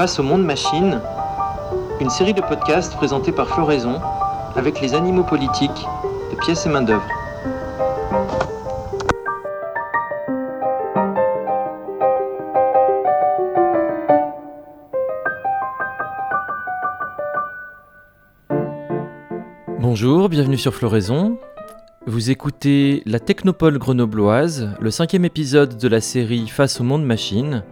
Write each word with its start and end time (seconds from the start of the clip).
Face 0.00 0.18
au 0.18 0.22
monde 0.22 0.46
machine, 0.46 0.98
une 2.00 2.08
série 2.08 2.32
de 2.32 2.40
podcasts 2.40 2.96
présentés 2.96 3.32
par 3.32 3.50
Floraison 3.50 4.00
avec 4.56 4.80
les 4.80 4.94
animaux 4.94 5.24
politiques 5.24 5.86
de 6.30 6.36
pièces 6.36 6.64
et 6.64 6.70
main-d'œuvre. 6.70 7.06
Bonjour, 19.80 20.30
bienvenue 20.30 20.56
sur 20.56 20.74
Floraison. 20.74 21.36
Vous 22.06 22.30
écoutez 22.30 23.02
La 23.04 23.20
Technopole 23.20 23.76
grenobloise, 23.76 24.70
le 24.80 24.90
cinquième 24.90 25.26
épisode 25.26 25.76
de 25.76 25.88
la 25.88 26.00
série 26.00 26.48
Face 26.48 26.80
au 26.80 26.84
monde 26.84 27.04
machine, 27.04 27.62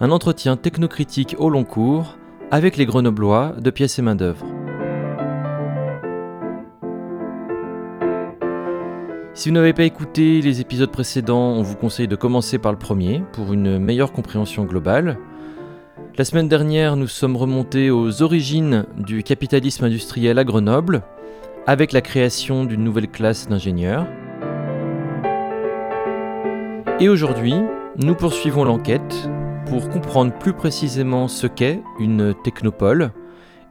un 0.00 0.10
entretien 0.10 0.56
technocritique 0.56 1.34
au 1.38 1.50
long 1.50 1.64
cours 1.64 2.16
avec 2.50 2.76
les 2.76 2.86
grenoblois 2.86 3.54
de 3.58 3.70
pièces 3.70 3.98
et 3.98 4.02
main-d'œuvre. 4.02 4.46
Si 9.34 9.48
vous 9.48 9.54
n'avez 9.54 9.72
pas 9.72 9.84
écouté 9.84 10.40
les 10.40 10.60
épisodes 10.60 10.90
précédents, 10.90 11.52
on 11.52 11.62
vous 11.62 11.76
conseille 11.76 12.08
de 12.08 12.16
commencer 12.16 12.58
par 12.58 12.72
le 12.72 12.78
premier 12.78 13.22
pour 13.32 13.52
une 13.52 13.78
meilleure 13.78 14.12
compréhension 14.12 14.64
globale. 14.64 15.18
La 16.16 16.24
semaine 16.24 16.48
dernière, 16.48 16.96
nous 16.96 17.06
sommes 17.06 17.36
remontés 17.36 17.90
aux 17.90 18.22
origines 18.22 18.86
du 18.96 19.22
capitalisme 19.22 19.84
industriel 19.84 20.38
à 20.38 20.44
Grenoble 20.44 21.02
avec 21.66 21.92
la 21.92 22.00
création 22.00 22.64
d'une 22.64 22.82
nouvelle 22.82 23.08
classe 23.08 23.48
d'ingénieurs. 23.48 24.06
Et 26.98 27.08
aujourd'hui, 27.08 27.54
nous 27.96 28.14
poursuivons 28.14 28.64
l'enquête 28.64 29.28
pour 29.68 29.90
comprendre 29.90 30.32
plus 30.38 30.54
précisément 30.54 31.28
ce 31.28 31.46
qu'est 31.46 31.82
une 31.98 32.34
technopole 32.42 33.12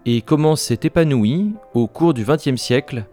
et 0.05 0.21
comment 0.21 0.55
s'est 0.55 0.79
épanouie 0.83 1.55
au 1.73 1.87
cours 1.87 2.13
du 2.13 2.23
XXe 2.23 2.55
siècle 2.55 3.05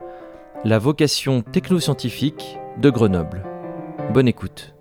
la 0.65 0.79
vocation 0.79 1.43
technoscientifique 1.43 2.59
de 2.79 2.91
Grenoble. 2.91 3.43
Bonne 4.13 4.29
écoute. 4.29 4.74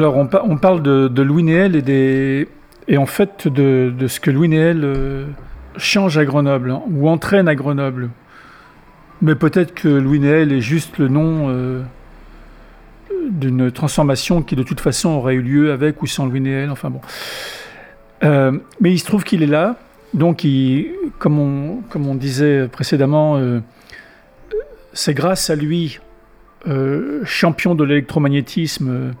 Alors, 0.00 0.16
on, 0.16 0.56
parle 0.56 0.80
de, 0.82 1.22
Louis 1.22 1.42
Néel 1.42 1.76
et, 1.76 1.82
des, 1.82 2.48
et 2.88 2.96
en 2.96 3.04
fait 3.04 3.46
de, 3.46 3.92
ce 4.06 4.18
que 4.18 4.30
Louis 4.30 4.48
Néel 4.48 4.80
euh, 4.82 5.26
change 5.76 6.16
à 6.16 6.24
Grenoble 6.24 6.70
hein, 6.70 6.80
ou 6.90 7.06
entraîne 7.06 7.48
à 7.48 7.54
Grenoble. 7.54 8.08
Mais 9.20 9.34
peut-être 9.34 9.74
que 9.74 9.88
Louis 9.88 10.18
Néel 10.18 10.52
est 10.52 10.62
juste 10.62 10.96
le 10.96 11.08
nom 11.08 11.50
euh, 11.50 11.82
d'une 13.28 13.70
transformation 13.70 14.40
qui 14.40 14.56
de 14.56 14.62
toute 14.62 14.80
façon 14.80 15.10
aurait 15.10 15.34
eu 15.34 15.42
lieu 15.42 15.70
avec 15.70 16.00
ou 16.00 16.06
sans 16.06 16.24
Louis 16.24 16.40
Néel. 16.40 16.70
Enfin 16.70 16.88
bon. 16.88 17.02
Euh, 18.24 18.52
mais 18.80 18.92
il 18.92 18.98
se 18.98 19.04
trouve 19.04 19.22
qu'il 19.22 19.42
est 19.42 19.46
là. 19.46 19.76
Donc, 20.14 20.46
comme, 21.18 21.38
on, 21.38 22.14
disait 22.14 22.68
précédemment, 22.68 23.38
c'est 24.94 25.12
grâce 25.12 25.50
à 25.50 25.56
lui, 25.56 26.00
champion 27.24 27.74
de 27.74 27.84
l'électromagnétisme, 27.84 29.12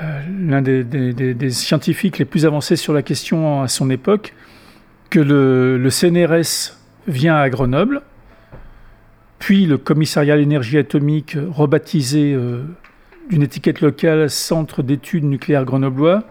l'un 0.00 0.62
des, 0.62 1.50
scientifiques 1.50 2.18
les 2.18 2.24
plus 2.24 2.46
avancés 2.46 2.76
sur 2.76 2.92
la 2.92 3.02
question 3.02 3.62
à 3.62 3.68
son 3.68 3.90
époque, 3.90 4.34
que 5.10 5.20
le, 5.20 5.90
CNRS 5.90 6.76
vient 7.06 7.36
à 7.36 7.48
Grenoble, 7.50 8.02
puis 9.38 9.66
le 9.66 9.78
commissariat 9.78 10.34
à 10.34 10.36
l'énergie 10.36 10.78
atomique, 10.78 11.36
rebaptisé 11.50 12.32
euh, 12.34 12.62
d'une 13.30 13.42
étiquette 13.42 13.80
locale 13.80 14.28
Centre 14.28 14.82
d'études 14.82 15.24
nucléaires 15.24 15.64
grenoblois, 15.64 16.24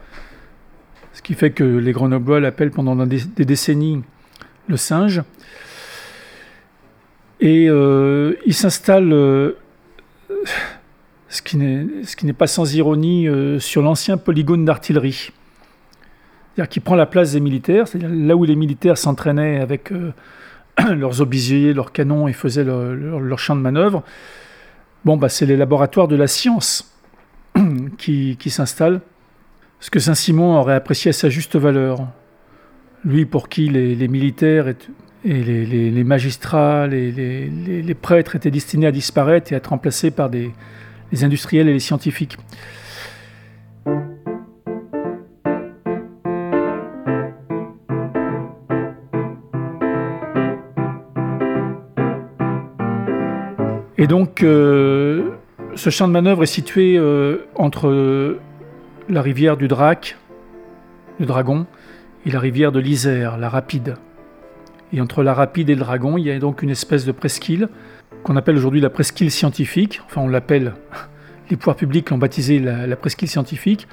ce 1.14 1.22
qui 1.22 1.34
fait 1.34 1.52
que 1.52 1.64
les 1.64 1.92
Grenoblois 1.92 2.40
l'appellent 2.40 2.72
pendant 2.72 2.96
des, 3.06 3.20
décennies 3.38 4.04
le 4.68 4.78
singe. 4.78 5.24
Et 7.42 7.68
euh, 7.68 8.36
il 8.46 8.54
s'installe 8.54 9.12
ce 11.30 11.42
qui 11.44 12.26
n'est 12.26 12.34
pas 12.34 12.48
sans 12.48 12.74
ironie, 12.76 13.28
euh, 13.28 13.60
sur 13.60 13.82
l'ancien 13.82 14.18
polygone 14.18 14.66
d'artillerie. 14.66 15.32
C'est-à-dire 16.56 16.70
qui 16.70 16.80
prend 16.80 16.96
la 16.96 17.06
place 17.06 17.34
des 17.34 17.40
militaires, 17.40 17.88
c'est-à-dire 17.88 18.10
là 18.12 18.36
où 18.36 18.44
les 18.44 18.56
militaires 18.56 18.98
s'entraînaient 18.98 19.60
avec 19.60 19.92
euh, 19.92 20.12
leurs 20.96 21.22
obisiers, 21.22 21.74
leurs 21.74 21.92
canons 21.92 22.28
et 22.28 22.34
faisaient 22.34 22.64
leur, 22.64 23.40
champ 23.40 23.56
de 23.56 23.62
manœuvre. 23.62 24.04
Bon, 25.06 25.18
bah, 25.18 25.30
c'est 25.30 25.46
les 25.46 25.56
laboratoires 25.56 26.08
de 26.08 26.16
la 26.16 26.28
science 26.28 26.98
qui, 27.98 28.38
s'installent. 28.48 29.02
Ce 29.80 29.92
que 29.92 30.00
Saint-Simon 30.00 30.58
aurait 30.58 30.74
apprécié 30.74 31.10
à 31.10 31.14
sa 31.14 31.30
juste 31.30 31.56
valeur. 31.56 32.08
Lui, 33.06 33.26
pour 33.26 33.48
qui 33.48 33.70
les, 33.70 34.08
militaires 34.10 34.68
et, 34.68 35.44
les, 35.44 36.04
magistrats, 36.04 36.86
les, 36.88 37.96
prêtres 38.02 38.36
étaient 38.36 38.52
destinés 38.52 38.88
à 38.88 38.92
disparaître 38.92 39.54
et 39.54 39.56
à 39.56 39.60
être 39.60 39.68
remplacés 39.68 40.12
par 40.12 40.30
des, 40.30 40.52
les 41.12 41.24
industriels 41.24 41.68
et 41.68 41.74
les 41.74 41.80
scientifiques. 41.80 42.38
Et 53.98 54.08
donc, 54.08 54.44
euh, 54.44 55.32
ce 55.76 55.90
champ 55.90 56.08
de 56.08 56.14
manœuvre 56.14 56.44
est 56.44 56.46
situé 56.46 56.96
euh, 56.98 57.46
entre 57.56 58.40
la 59.10 59.22
rivière 59.22 59.58
du 59.58 59.68
Drac, 59.68 60.18
le 61.20 61.26
Dragon, 61.26 61.66
et 62.26 62.32
la 62.32 62.40
rivière 62.40 62.72
de 62.72 62.80
l'Isère, 62.80 63.38
la 63.38 63.50
Rapide. 63.50 63.96
Et 64.92 65.02
entre 65.02 65.24
la 65.24 65.34
Rapide 65.34 65.70
et 65.70 65.76
le 65.76 65.82
Dragon, 65.82 66.18
il 66.18 66.26
y 66.26 66.32
a 66.32 66.40
donc 66.40 66.62
une 66.62 66.70
espèce 66.70 67.06
de 67.06 67.12
presqu'île 67.12 67.70
qu'on 68.24 68.36
appelle 68.36 68.58
aujourd'hui 68.58 68.82
la 68.82 68.90
presqu'île 68.90 69.32
scientifique. 69.32 70.02
Enfin, 70.06 70.22
on 70.22 70.28
l'appelle, 70.28 70.74
les 71.50 71.58
pouvoirs 71.58 71.76
publics 71.76 72.10
l'ont 72.10 72.18
baptisé 72.18 72.60
la, 72.60 72.96
presqu'île 72.96 73.30
scientifique, 73.30 73.88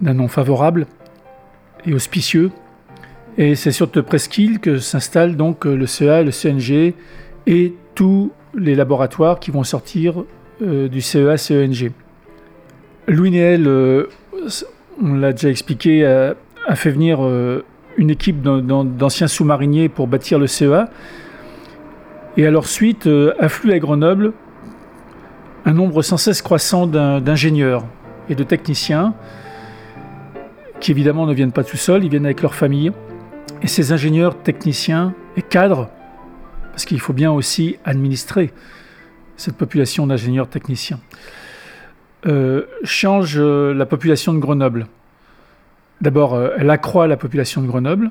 d'un 0.00 0.14
nom 0.14 0.28
favorable 0.28 0.86
et 1.86 1.94
auspicieux. 1.94 2.50
Et 3.38 3.54
c'est 3.54 3.72
sur 3.72 3.86
cette 3.92 4.02
presqu'île 4.02 4.60
que 4.60 4.78
s'installent 4.78 5.36
donc 5.36 5.64
le 5.64 5.86
CEA, 5.86 6.22
le 6.22 6.30
CNG 6.30 6.94
et 7.46 7.74
tous 7.94 8.32
les 8.54 8.74
laboratoires 8.74 9.40
qui 9.40 9.50
vont 9.50 9.64
sortir 9.64 10.24
euh, 10.62 10.88
du 10.88 11.00
CEA, 11.00 11.36
CENG. 11.36 11.92
Louis 13.08 13.30
Néel, 13.30 13.66
euh, 13.66 14.08
on 15.02 15.14
l'a 15.14 15.32
déjà 15.32 15.48
expliqué, 15.48 16.04
a, 16.04 16.34
fait 16.74 16.90
venir 16.90 17.24
euh, 17.24 17.64
une 17.96 18.10
équipe 18.10 18.42
d'anciens 18.42 19.28
sous-mariniers 19.28 19.88
pour 19.88 20.06
bâtir 20.06 20.38
le 20.38 20.46
CEA. 20.46 20.90
Et 22.36 22.46
à 22.46 22.50
leur 22.50 22.66
suite 22.66 23.06
euh, 23.06 23.34
affluent 23.38 23.72
à 23.72 23.78
Grenoble 23.78 24.32
un 25.64 25.72
nombre 25.72 26.02
sans 26.02 26.16
cesse 26.16 26.42
croissant 26.42 26.86
d'ingénieurs 26.86 27.84
et 28.28 28.34
de 28.34 28.42
techniciens 28.42 29.14
qui 30.82 30.90
évidemment 30.90 31.26
ne 31.26 31.32
viennent 31.32 31.52
pas 31.52 31.62
tout 31.62 31.76
seuls, 31.76 32.02
ils 32.02 32.10
viennent 32.10 32.24
avec 32.24 32.42
leur 32.42 32.56
famille. 32.56 32.90
Et 33.62 33.68
ces 33.68 33.92
ingénieurs, 33.92 34.42
techniciens 34.42 35.14
et 35.36 35.42
cadres, 35.42 35.88
parce 36.72 36.84
qu'il 36.84 36.98
faut 36.98 37.12
bien 37.12 37.30
aussi 37.30 37.76
administrer 37.84 38.52
cette 39.36 39.56
population 39.56 40.08
d'ingénieurs 40.08 40.48
techniciens, 40.48 40.98
euh, 42.26 42.66
changent 42.82 43.38
euh, 43.38 43.72
la 43.72 43.86
population 43.86 44.34
de 44.34 44.38
Grenoble. 44.38 44.88
D'abord, 46.02 46.38
elle 46.58 46.68
accroît 46.68 47.06
la 47.06 47.16
population 47.16 47.62
de 47.62 47.68
Grenoble, 47.68 48.10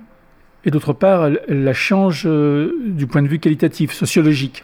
et 0.63 0.71
d'autre 0.71 0.93
part, 0.93 1.25
elle, 1.25 1.63
la 1.63 1.73
change 1.73 2.23
euh, 2.25 2.71
du 2.85 3.05
point 3.05 3.21
de 3.21 3.27
vue 3.27 3.39
qualitatif, 3.39 3.91
sociologique. 3.91 4.63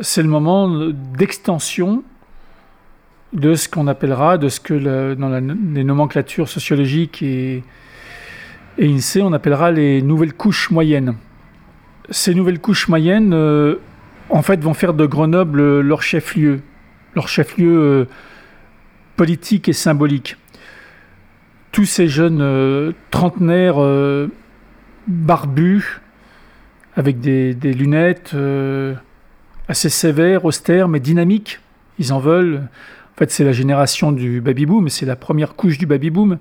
C'est 0.00 0.22
le 0.22 0.28
moment 0.28 0.90
d'extension 1.16 2.02
de 3.32 3.54
ce 3.54 3.68
qu'on 3.68 3.86
appellera, 3.86 4.38
de 4.38 4.48
ce 4.48 4.60
que 4.60 5.14
dans 5.14 5.28
les 5.28 5.84
nomenclatures 5.84 6.48
sociologiques 6.48 7.22
et, 7.22 7.62
INSEE, 8.80 9.22
on 9.22 9.32
appellera 9.32 9.70
les 9.70 10.02
nouvelles 10.02 10.34
couches 10.34 10.70
moyennes. 10.70 11.14
Ces 12.10 12.34
nouvelles 12.34 12.60
couches 12.60 12.88
moyennes, 12.88 13.32
euh, 13.32 13.76
en 14.30 14.42
fait, 14.42 14.62
vont 14.62 14.74
faire 14.74 14.94
de 14.94 15.06
Grenoble 15.06 15.80
leur 15.80 16.02
chef-lieu, 16.02 16.60
leur 17.14 17.28
chef-lieu 17.28 17.78
euh, 17.78 18.04
politique 19.16 19.68
et 19.68 19.72
symbolique 19.72 20.36
tous 21.76 21.84
ces 21.84 22.08
jeunes 22.08 22.40
euh, 22.40 22.92
trentenaires 23.10 23.82
euh, 23.82 24.28
barbus, 25.08 26.00
avec 26.94 27.20
des, 27.20 27.52
lunettes 27.52 28.30
euh, 28.32 28.94
assez 29.68 29.90
sévères, 29.90 30.46
austères, 30.46 30.88
mais 30.88 31.00
dynamiques, 31.00 31.60
Ils 31.98 32.14
en 32.14 32.18
veulent. 32.18 32.62
En 33.14 33.18
fait, 33.18 33.30
c'est 33.30 33.44
la 33.44 33.52
génération 33.52 34.10
du 34.10 34.40
baby-boom, 34.40 34.88
c'est 34.88 35.04
la 35.04 35.16
première 35.16 35.54
couche 35.54 35.76
du 35.76 35.84
baby-boom. 35.84 36.38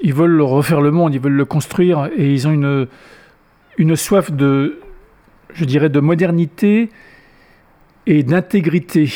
Ils 0.00 0.12
veulent 0.12 0.42
refaire 0.42 0.82
le 0.82 0.90
monde, 0.90 1.14
ils 1.14 1.20
veulent 1.20 1.32
le 1.32 1.46
construire, 1.46 2.10
et 2.14 2.30
ils 2.30 2.46
ont 2.46 2.52
une, 2.52 2.88
une 3.78 3.96
soif 3.96 4.30
de, 4.30 4.80
je 5.54 5.64
dirais, 5.64 5.88
de 5.88 6.00
modernité 6.00 6.90
et 8.06 8.22
d'intégrité. 8.22 9.10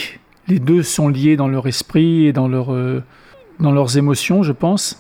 Les 0.49 0.61
deux 0.61 0.83
sont 0.83 1.09
liés 1.09 1.37
dans 1.37 1.49
leur 1.49 1.67
esprit 1.67 2.25
et 2.25 2.33
dans, 2.33 2.49
leur, 2.49 2.75
dans 3.59 3.73
leurs 3.73 3.99
émotions, 3.99 4.43
je 4.43 4.53
pense. 4.53 4.99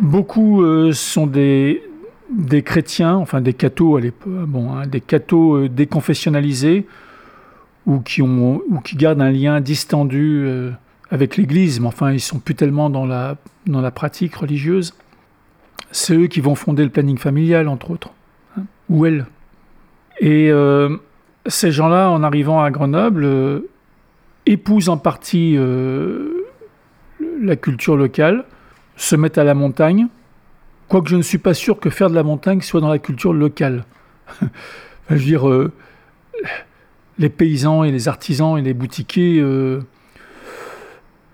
Beaucoup 0.00 0.62
euh, 0.62 0.92
sont 0.92 1.26
des, 1.26 1.82
des 2.30 2.62
chrétiens, 2.62 3.14
enfin 3.14 3.40
des 3.40 3.54
cathos 3.54 3.96
à 3.96 4.00
l'époque, 4.00 4.32
bon, 4.46 4.72
hein, 4.72 4.86
des 4.86 5.00
cathos 5.00 5.56
euh, 5.56 5.68
déconfessionnalisés 5.68 6.86
ou 7.86 8.00
qui, 8.00 8.22
ont, 8.22 8.62
ou 8.68 8.80
qui 8.80 8.96
gardent 8.96 9.20
un 9.20 9.30
lien 9.30 9.60
distendu 9.60 10.48
avec 11.10 11.36
l'Église, 11.36 11.80
mais 11.80 11.86
enfin 11.86 12.12
ils 12.12 12.20
sont 12.20 12.38
plus 12.38 12.54
tellement 12.54 12.88
dans 12.88 13.04
la, 13.04 13.36
dans 13.66 13.82
la 13.82 13.90
pratique 13.90 14.34
religieuse. 14.36 14.94
C'est 15.90 16.16
eux 16.16 16.26
qui 16.26 16.40
vont 16.40 16.54
fonder 16.54 16.82
le 16.82 16.88
planning 16.88 17.18
familial, 17.18 17.68
entre 17.68 17.90
autres, 17.90 18.10
hein, 18.56 18.62
ou 18.88 19.04
elles. 19.04 19.26
Et 20.18 20.50
ces 21.44 21.72
gens-là, 21.72 22.08
en 22.08 22.22
arrivant 22.22 22.62
à 22.62 22.70
Grenoble, 22.70 23.64
épousent 24.46 24.88
en 24.88 24.96
partie 24.96 25.58
la 27.42 27.56
culture 27.56 27.96
locale, 27.96 28.46
se 28.96 29.16
mettent 29.16 29.38
à 29.38 29.44
la 29.44 29.54
montagne, 29.54 30.08
quoique 30.88 31.08
je 31.08 31.16
ne 31.16 31.22
suis 31.22 31.38
pas 31.38 31.54
sûr 31.54 31.80
que 31.80 31.90
faire 31.90 32.10
de 32.10 32.14
la 32.14 32.22
montagne 32.22 32.60
soit 32.60 32.80
dans 32.80 32.88
la 32.88 32.98
culture 32.98 33.32
locale. 33.32 33.84
je 35.10 35.14
veux 35.14 35.20
dire, 35.20 35.48
euh, 35.48 35.72
les 37.18 37.28
paysans 37.28 37.84
et 37.84 37.90
les 37.90 38.08
artisans 38.08 38.58
et 38.58 38.62
les 38.62 38.74
boutiquiers, 38.74 39.40
euh, 39.40 39.80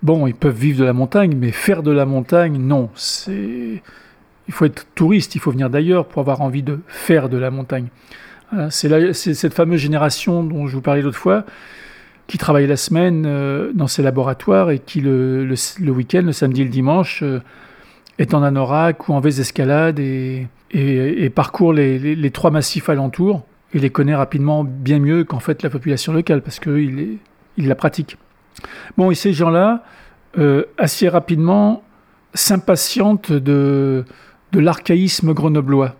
bon, 0.03 0.27
ils 0.27 0.35
peuvent 0.35 0.57
vivre 0.57 0.79
de 0.79 0.85
la 0.85 0.93
montagne, 0.93 1.35
mais 1.35 1.51
faire 1.51 1.83
de 1.83 1.91
la 1.91 2.05
montagne, 2.05 2.57
non. 2.57 2.89
C'est, 2.95 3.81
il 4.47 4.53
faut 4.53 4.65
être 4.65 4.87
touriste, 4.95 5.35
il 5.35 5.39
faut 5.39 5.51
venir 5.51 5.69
d'ailleurs 5.69 6.07
pour 6.07 6.21
avoir 6.21 6.41
envie 6.41 6.63
de 6.63 6.79
faire 6.87 7.29
de 7.29 7.37
la 7.37 7.51
montagne. 7.51 7.87
C'est, 8.69 9.13
c'est 9.13 9.33
cette 9.33 9.53
fameuse 9.53 9.79
génération 9.79 10.43
dont 10.43 10.67
je 10.67 10.75
vous 10.75 10.81
parlais 10.81 11.01
l'autre 11.01 11.17
fois, 11.17 11.45
qui 12.31 12.37
travaille 12.37 12.65
la 12.65 12.77
semaine 12.77 13.25
euh, 13.27 13.73
dans 13.73 13.87
ses 13.87 14.01
laboratoires 14.01 14.71
et 14.71 14.79
qui 14.79 15.01
le, 15.01 15.53
week-end, 15.81 16.21
le 16.23 16.31
samedi 16.31 16.61
et 16.61 16.63
le 16.63 16.69
dimanche, 16.69 17.23
euh, 17.23 17.41
est 18.19 18.33
en 18.33 18.41
anorak 18.41 19.09
ou 19.09 19.13
en 19.13 19.21
escalade 19.21 19.99
et, 19.99 20.47
et, 20.71 21.29
parcourt 21.29 21.73
les, 21.73 22.31
trois 22.31 22.49
massifs 22.49 22.87
alentours 22.87 23.45
et 23.73 23.79
les 23.79 23.89
connaît 23.89 24.15
rapidement 24.15 24.63
bien 24.63 24.99
mieux 24.99 25.25
qu'en 25.25 25.41
fait 25.41 25.61
la 25.61 25.69
population 25.69 26.13
locale 26.13 26.41
parce 26.41 26.61
qu'il 26.61 27.17
il 27.57 27.67
la 27.67 27.75
pratique. 27.75 28.17
Bon, 28.95 29.11
et 29.11 29.15
ces 29.15 29.33
gens-là, 29.33 29.83
euh, 30.37 30.63
assez 30.77 31.09
rapidement, 31.09 31.83
s'impatientent 32.33 33.33
de, 33.33 34.05
l'archaïsme 34.53 35.33
grenoblois, 35.33 35.97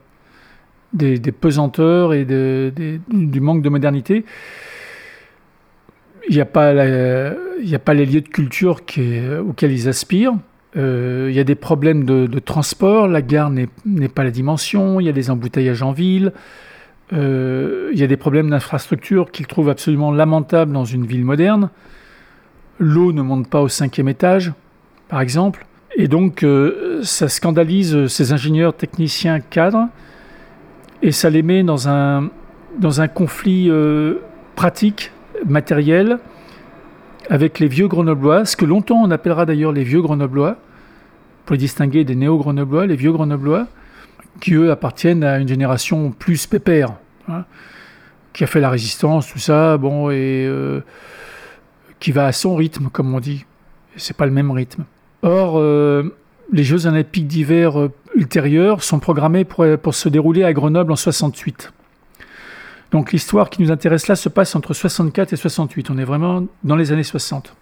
des, 0.93 1.19
pesanteurs 1.33 2.13
et 2.13 2.23
du 2.23 3.41
manque 3.41 3.63
de 3.63 3.69
modernité 3.69 4.23
il 6.29 6.35
n'y 6.35 6.41
a, 6.41 6.45
pas 6.45 6.69
a 6.69 7.79
pas 7.79 7.93
les 7.93 8.05
lieux 8.05 8.21
de 8.21 8.27
culture 8.27 8.85
qui, 8.85 9.19
auxquels 9.39 9.71
ils 9.71 9.87
aspirent. 9.87 10.35
Euh, 10.77 11.27
il 11.29 11.35
y 11.35 11.39
a 11.39 11.43
des 11.43 11.55
problèmes 11.55 12.05
de, 12.05 12.39
transport, 12.39 13.07
la 13.07 13.21
gare 13.21 13.49
n'est 13.49 13.67
pas 14.07 14.23
la 14.23 14.31
dimension, 14.31 14.99
il 14.99 15.05
y 15.05 15.09
a 15.09 15.13
des 15.13 15.29
embouteillages 15.29 15.81
en 15.81 15.91
ville, 15.91 16.31
euh, 17.13 17.89
il 17.93 17.99
y 17.99 18.03
a 18.03 18.07
des 18.07 18.17
problèmes 18.17 18.49
d'infrastructure 18.49 19.31
qu'ils 19.31 19.47
trouvent 19.47 19.69
absolument 19.69 20.11
lamentables 20.11 20.71
dans 20.71 20.85
une 20.85 21.05
ville 21.05 21.25
moderne. 21.25 21.69
L'eau 22.79 23.11
ne 23.11 23.21
monte 23.21 23.49
pas 23.49 23.61
au 23.61 23.67
cinquième 23.67 24.07
étage, 24.07 24.53
par 25.09 25.19
exemple. 25.19 25.65
Et 25.95 26.07
donc, 26.07 26.43
euh, 26.43 27.01
ça 27.03 27.27
scandalise 27.27 28.07
ces 28.07 28.31
ingénieurs, 28.31 28.73
techniciens, 28.73 29.41
cadres, 29.41 29.87
et 31.01 31.11
ça 31.11 31.29
les 31.29 31.41
met 31.41 31.63
dans 31.63 31.89
un, 31.89 32.29
dans 32.79 33.01
un 33.01 33.09
conflit 33.09 33.69
pratique 34.55 35.11
matériel 35.45 36.19
avec 37.29 37.59
les 37.59 37.67
vieux 37.67 37.87
grenoblois, 37.87 38.45
ce 38.45 38.55
que 38.55 38.65
longtemps 38.65 39.01
on 39.01 39.11
appellera 39.11 39.45
d'ailleurs 39.45 39.71
les 39.71 39.83
vieux 39.83 40.01
grenoblois, 40.01 40.57
pour 41.45 41.53
les 41.53 41.59
distinguer 41.59 42.03
des 42.03 42.15
néo-grenoblois, 42.15 42.85
les 42.85 42.95
vieux 42.95 43.11
grenoblois, 43.11 43.67
qui 44.39 44.53
eux 44.53 44.71
appartiennent 44.71 45.23
à 45.23 45.37
une 45.37 45.47
génération 45.47 46.11
plus 46.11 46.45
pépère, 46.47 46.93
hein, 47.29 47.45
qui 48.33 48.43
a 48.43 48.47
fait 48.47 48.59
la 48.59 48.69
résistance, 48.69 49.27
tout 49.27 49.39
ça, 49.39 49.77
bon, 49.77 50.09
et 50.09 50.45
euh, 50.47 50.81
qui 51.99 52.11
va 52.11 52.25
à 52.25 52.31
son 52.31 52.55
rythme, 52.55 52.89
comme 52.91 53.13
on 53.13 53.19
dit. 53.19 53.45
C'est 53.97 54.15
pas 54.15 54.25
le 54.25 54.31
même 54.31 54.51
rythme. 54.51 54.85
Or, 55.21 55.59
euh, 55.59 56.15
les 56.51 56.63
Jeux 56.63 56.85
olympiques 56.87 57.27
d'hiver 57.27 57.79
euh, 57.79 57.91
ultérieurs 58.15 58.83
sont 58.83 58.99
programmés 58.99 59.43
pour, 59.43 59.65
pour 59.81 59.95
se 59.95 60.09
dérouler 60.09 60.43
à 60.43 60.53
Grenoble 60.53 60.91
en 60.91 60.95
68. 60.95 61.71
Donc 62.91 63.13
l'histoire 63.13 63.49
qui 63.49 63.61
nous 63.61 63.71
intéresse 63.71 64.07
là 64.07 64.15
se 64.15 64.29
passe 64.29 64.55
entre 64.55 64.73
64 64.73 65.33
et 65.33 65.35
68. 65.37 65.89
On 65.89 65.97
est 65.97 66.03
vraiment 66.03 66.45
dans 66.63 66.75
les 66.75 66.91
années 66.91 67.03
60. 67.03 67.55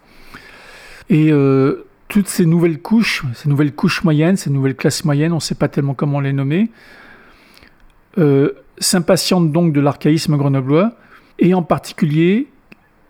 Et 1.09 1.31
euh, 1.31 1.85
toutes 2.07 2.27
ces 2.27 2.45
nouvelles 2.45 2.81
couches, 2.81 3.23
ces 3.33 3.47
nouvelles 3.47 3.73
couches 3.73 4.03
moyennes, 4.03 4.35
ces 4.35 4.49
nouvelles 4.49 4.75
classes 4.75 5.05
moyennes, 5.05 5.31
on 5.31 5.35
ne 5.35 5.41
sait 5.41 5.55
pas 5.55 5.67
tellement 5.67 5.93
comment 5.93 6.19
les 6.19 6.33
nommer, 6.33 6.69
euh, 8.17 8.51
s'impatientent 8.79 9.51
donc 9.51 9.73
de 9.73 9.79
l'archaïsme 9.79 10.35
grenoblois, 10.35 10.93
et 11.37 11.53
en 11.53 11.63
particulier, 11.63 12.47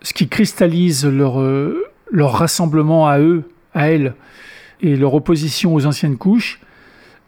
ce 0.01 0.13
qui 0.13 0.27
cristallise 0.27 1.06
euh, 1.06 1.83
leur 2.12 2.33
rassemblement 2.33 3.07
à 3.07 3.19
eux, 3.19 3.44
à 3.74 3.89
elles, 3.89 4.13
et 4.81 4.95
leur 4.95 5.13
opposition 5.13 5.74
aux 5.74 5.86
anciennes 5.86 6.18
couches, 6.18 6.60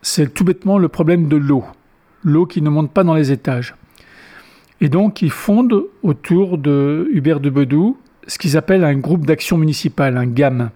c'est 0.01 0.33
tout 0.33 0.43
bêtement 0.43 0.77
le 0.77 0.87
problème 0.87 1.27
de 1.27 1.37
l'eau. 1.37 1.63
L'eau 2.23 2.45
qui 2.45 2.61
ne 2.61 2.69
monte 2.69 2.91
pas 2.91 3.03
dans 3.03 3.13
les 3.13 3.31
étages. 3.31 3.75
Et 4.81 4.89
donc, 4.89 5.21
ils 5.21 5.31
fondent 5.31 5.83
autour 6.01 6.57
de 6.57 7.07
Hubert 7.13 7.39
de 7.39 7.51
Bedou 7.51 7.97
ce 8.27 8.39
qu'ils 8.39 8.57
appellent 8.57 8.83
un 8.83 8.95
groupe 8.95 9.25
d'action 9.25 9.57
municipale, 9.57 10.17
un 10.17 10.25
GAM. 10.25 10.71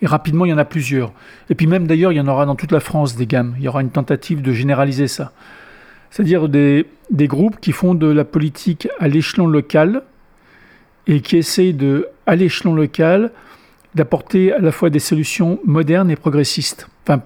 Et 0.00 0.06
rapidement, 0.06 0.46
il 0.46 0.48
y 0.48 0.52
en 0.52 0.58
a 0.58 0.64
plusieurs. 0.64 1.12
Et 1.50 1.54
puis 1.54 1.66
même 1.66 1.86
d'ailleurs, 1.86 2.12
il 2.12 2.16
y 2.16 2.20
en 2.20 2.26
aura 2.26 2.46
dans 2.46 2.56
toute 2.56 2.72
la 2.72 2.80
France 2.80 3.14
des 3.14 3.26
GAM. 3.26 3.54
Il 3.58 3.64
y 3.64 3.68
aura 3.68 3.82
une 3.82 3.90
tentative 3.90 4.42
de 4.42 4.52
généraliser 4.52 5.06
ça. 5.06 5.32
C'est-à-dire 6.10 6.48
des, 6.48 6.86
des, 7.10 7.28
groupes 7.28 7.60
qui 7.60 7.72
font 7.72 7.94
de 7.94 8.06
la 8.06 8.24
politique 8.24 8.88
à 8.98 9.08
l'échelon 9.08 9.46
local 9.46 10.02
et 11.06 11.20
qui 11.20 11.36
essayent 11.36 11.74
de, 11.74 12.08
à 12.26 12.36
l'échelon 12.36 12.74
local, 12.74 13.32
d'apporter 13.94 14.52
à 14.52 14.58
la 14.58 14.72
fois 14.72 14.90
des 14.90 14.98
solutions 14.98 15.60
modernes 15.64 16.10
et 16.10 16.16
progressistes. 16.16 16.88
Enfin, 17.04 17.22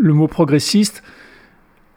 le 0.00 0.12
mot 0.12 0.28
progressiste 0.28 1.02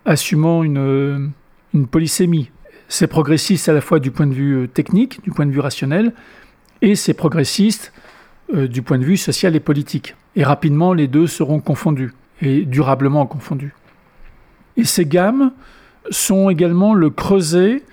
assumant 0.05 0.63
une, 0.63 1.31
une 1.73 1.87
polysémie. 1.87 2.49
C'est 2.89 3.07
progressiste 3.07 3.67
à 3.69 3.73
la 3.73 3.81
fois 3.81 3.99
du 3.99 4.11
point 4.11 4.27
de 4.27 4.33
vue 4.33 4.63
euh, 4.63 4.67
technique, 4.67 5.21
du 5.23 5.31
point 5.31 5.45
de 5.45 5.51
vue 5.51 5.59
rationnel, 5.59 6.13
et 6.81 6.95
c'est 6.95 7.13
progressiste 7.13 7.91
euh, 8.53 8.67
du 8.67 8.81
point 8.81 8.97
de 8.97 9.03
vue 9.03 9.17
social 9.17 9.55
et 9.55 9.59
politique. 9.59 10.15
Et 10.35 10.43
rapidement, 10.43 10.93
les 10.93 11.07
deux 11.07 11.27
seront 11.27 11.59
confondus, 11.59 12.13
et 12.41 12.61
durablement 12.61 13.25
confondus. 13.25 13.73
Et 14.77 14.85
ces 14.85 15.05
gammes 15.05 15.51
sont 16.09 16.49
également 16.49 16.93
le 16.93 17.09
creuset 17.09 17.83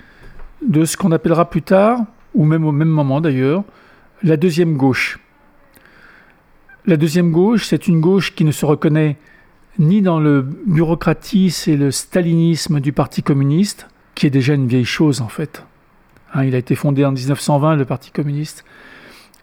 de 0.67 0.85
ce 0.85 0.97
qu'on 0.97 1.13
appellera 1.13 1.51
plus 1.51 1.63
tard, 1.63 2.01
ou 2.35 2.45
même 2.45 2.65
au 2.65 2.73
même 2.73 2.89
moment 2.89 3.21
d'ailleurs, 3.21 3.65
la 4.23 4.37
deuxième 4.37 4.77
gauche. 4.77 5.19
La 6.87 6.97
deuxième 6.97 7.33
gauche, 7.33 7.67
c'est 7.67 7.89
une 7.89 8.01
gauche 8.01 8.35
qui 8.35 8.45
ne 8.45 8.53
se 8.53 8.67
reconnaît 8.67 9.17
ni 9.79 10.03
dans 10.03 10.21
le 10.21 10.43
bureaucratisme 10.67 11.71
et 11.71 11.77
le 11.77 11.91
stalinisme 11.91 12.79
du 12.79 12.93
Parti 12.93 13.23
communiste, 13.23 13.89
qui 14.15 14.27
est 14.27 14.31
déjà 14.31 14.55
une 14.55 14.67
vieille 14.67 14.85
chose 14.85 15.21
en 15.21 15.29
fait. 15.29 15.65
Hein, 16.35 16.45
il 16.45 16.55
a 16.55 16.59
été 16.59 16.75
fondé 16.75 17.05
en 17.05 17.13
1920, 17.13 17.77
le 17.77 17.85
Parti 17.85 18.11
communiste, 18.11 18.65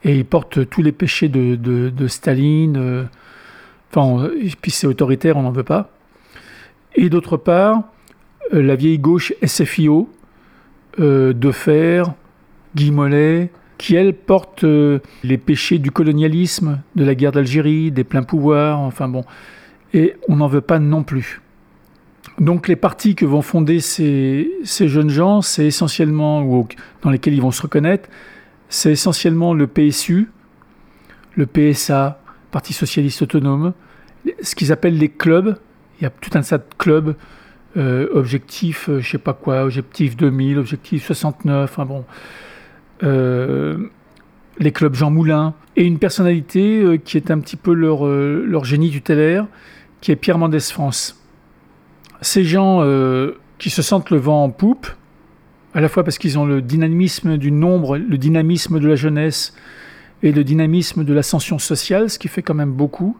et 0.04 0.16
il 0.16 0.26
porte 0.26 0.70
tous 0.70 0.82
les 0.82 0.92
péchés 0.92 1.30
de, 1.30 2.08
Staline. 2.08 2.78
Euh, 2.78 3.04
enfin, 3.90 4.30
puis 4.62 4.72
c'est 4.72 4.88
autoritaire, 4.88 5.38
on 5.38 5.44
n'en 5.44 5.52
veut 5.52 5.64
pas. 5.64 5.90
Et 6.96 7.10
d'autre 7.10 7.38
part, 7.38 7.84
euh, 8.54 8.62
la 8.62 8.76
vieille 8.76 9.00
gauche 9.00 9.34
SFIO, 9.46 10.10
euh, 11.00 11.34
de 11.34 11.52
fer, 11.52 12.14
Guy 12.76 12.92
Mollet, 12.92 13.52
qui 13.78 13.96
elle 13.96 14.14
porte 14.14 14.64
les 14.64 15.38
péchés 15.38 15.80
du 15.80 15.90
colonialisme, 15.90 16.82
de 16.96 17.04
la 17.04 17.16
guerre 17.16 17.32
d'Algérie, 17.32 17.90
des 17.90 18.04
pleins 18.04 18.22
pouvoirs, 18.22 18.80
enfin 18.80 19.08
bon. 19.08 19.24
Et 19.94 20.16
on 20.28 20.36
n'en 20.36 20.48
veut 20.48 20.62
pas 20.62 20.78
non 20.78 21.02
plus. 21.02 21.42
Donc 22.40 22.68
les 22.68 22.76
partis 22.76 23.16
que 23.16 23.26
vont 23.26 23.42
fonder 23.42 23.80
ces, 23.80 24.50
jeunes 24.64 25.10
gens, 25.10 25.42
c'est 25.42 25.66
essentiellement, 25.66 26.44
ou 26.44 26.68
dans 27.02 27.10
lesquels 27.10 27.34
ils 27.34 27.42
vont 27.42 27.52
se 27.52 27.62
reconnaître, 27.62 28.10
c'est 28.70 28.92
essentiellement 28.92 29.54
le 29.54 29.68
PSU, 29.68 30.32
le 31.36 31.46
PSA, 31.46 32.22
Parti 32.52 32.74
Socialiste 32.74 33.22
Autonome, 33.22 33.74
ce 34.42 34.56
qu'ils 34.56 34.72
appellent 34.72 34.98
les 34.98 35.10
clubs. 35.10 35.58
Il 36.00 36.04
y 36.04 36.08
a 36.08 36.10
tout 36.10 36.32
un 36.36 36.42
tas 36.42 36.58
de 36.58 36.64
clubs, 36.78 37.16
euh, 37.78 38.08
objectif, 38.14 38.90
euh, 38.90 39.00
je 39.00 39.12
sais 39.12 39.18
pas 39.18 39.34
quoi, 39.34 39.64
objectif 39.64 40.18
2000, 40.18 40.58
objectif 40.58 41.06
69, 41.06 41.70
enfin 41.70 41.86
bon. 41.86 42.06
Euh, 43.04 43.78
les 44.58 44.72
clubs 44.72 44.94
Jean 44.94 45.12
Moulin, 45.12 45.54
et 45.76 45.84
une 45.84 46.00
personnalité 46.00 46.82
euh, 46.82 46.98
qui 46.98 47.18
est 47.18 47.32
un 47.32 47.40
petit 47.40 47.56
peu 47.56 47.74
leur, 47.74 48.06
leur 48.06 48.66
génie 48.66 48.90
tutélaire, 48.90 49.48
qui 50.02 50.12
est 50.12 50.16
Pierre 50.16 50.38
Mendès 50.38 50.60
France. 50.60 51.21
Ces 52.22 52.44
gens 52.44 52.82
euh, 52.82 53.38
qui 53.58 53.70
se 53.70 53.82
sentent 53.82 54.10
le 54.10 54.18
vent 54.18 54.44
en 54.44 54.50
poupe, 54.50 54.88
à 55.74 55.82
la 55.82 55.90
fois 55.90 56.04
parce 56.04 56.18
qu'ils 56.18 56.38
ont 56.38 56.46
le 56.46 56.62
dynamisme 56.62 57.38
du 57.38 57.52
nombre, 57.52 57.98
le 57.98 58.18
dynamisme 58.18 58.80
de 58.80 58.88
la 58.88 58.96
jeunesse 58.96 59.54
et 60.24 60.32
le 60.32 60.44
dynamisme 60.44 61.04
de 61.04 61.14
l'ascension 61.14 61.60
sociale, 61.60 62.10
ce 62.10 62.20
qui 62.20 62.28
fait 62.28 62.42
quand 62.42 62.54
même 62.54 62.72
beaucoup, 62.72 63.18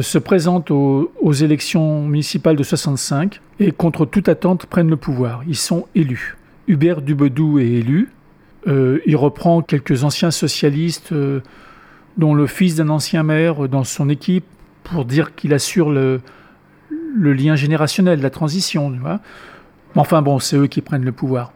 se 0.00 0.18
présentent 0.18 0.70
aux, 0.70 1.32
élections 1.32 2.06
municipales 2.06 2.56
de 2.56 2.62
65 2.62 3.40
et 3.58 3.72
contre 3.72 4.04
toute 4.04 4.28
attente 4.28 4.66
prennent 4.66 4.90
le 4.90 4.96
pouvoir. 4.96 5.42
Ils 5.46 5.56
sont 5.56 5.86
élus. 5.94 6.36
Hubert 6.68 7.00
Dubedou 7.00 7.58
est 7.58 7.66
élu. 7.66 8.10
Euh, 8.66 9.00
il 9.06 9.16
reprend 9.16 9.62
quelques 9.62 10.04
anciens 10.04 10.30
socialistes, 10.30 11.12
euh, 11.12 11.40
dont 12.16 12.34
le 12.34 12.46
fils 12.46 12.74
d'un 12.76 12.90
ancien 12.90 13.22
maire, 13.22 13.68
dans 13.68 13.84
son 13.84 14.08
équipe, 14.08 14.44
pour 14.84 15.04
dire 15.04 15.34
qu'il 15.34 15.54
assure 15.54 15.90
le, 15.90 16.20
le, 17.14 17.32
lien 17.32 17.56
générationnel, 17.56 18.20
la 18.20 18.30
transition. 18.30 18.92
enfin 19.94 20.22
bon, 20.22 20.38
c'est 20.38 20.56
eux 20.56 20.66
qui 20.66 20.80
prennent 20.80 21.04
le 21.04 21.12
pouvoir. 21.12 21.52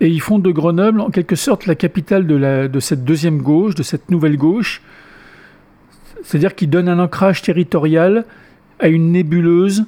Et 0.00 0.08
ils 0.08 0.20
font 0.20 0.38
de 0.38 0.50
Grenoble, 0.50 1.00
en 1.00 1.10
quelque 1.10 1.36
sorte, 1.36 1.66
la 1.66 1.74
capitale 1.74 2.26
de, 2.26 2.34
la, 2.34 2.68
de 2.68 2.80
cette 2.80 3.04
deuxième 3.04 3.42
gauche, 3.42 3.74
de 3.74 3.82
cette 3.82 4.10
nouvelle 4.10 4.36
gauche. 4.36 4.82
C'est-à-dire 6.22 6.54
qu'ils 6.54 6.70
donnent 6.70 6.88
un 6.88 6.98
ancrage 6.98 7.42
territorial 7.42 8.24
à 8.78 8.88
une 8.88 9.12
nébuleuse 9.12 9.84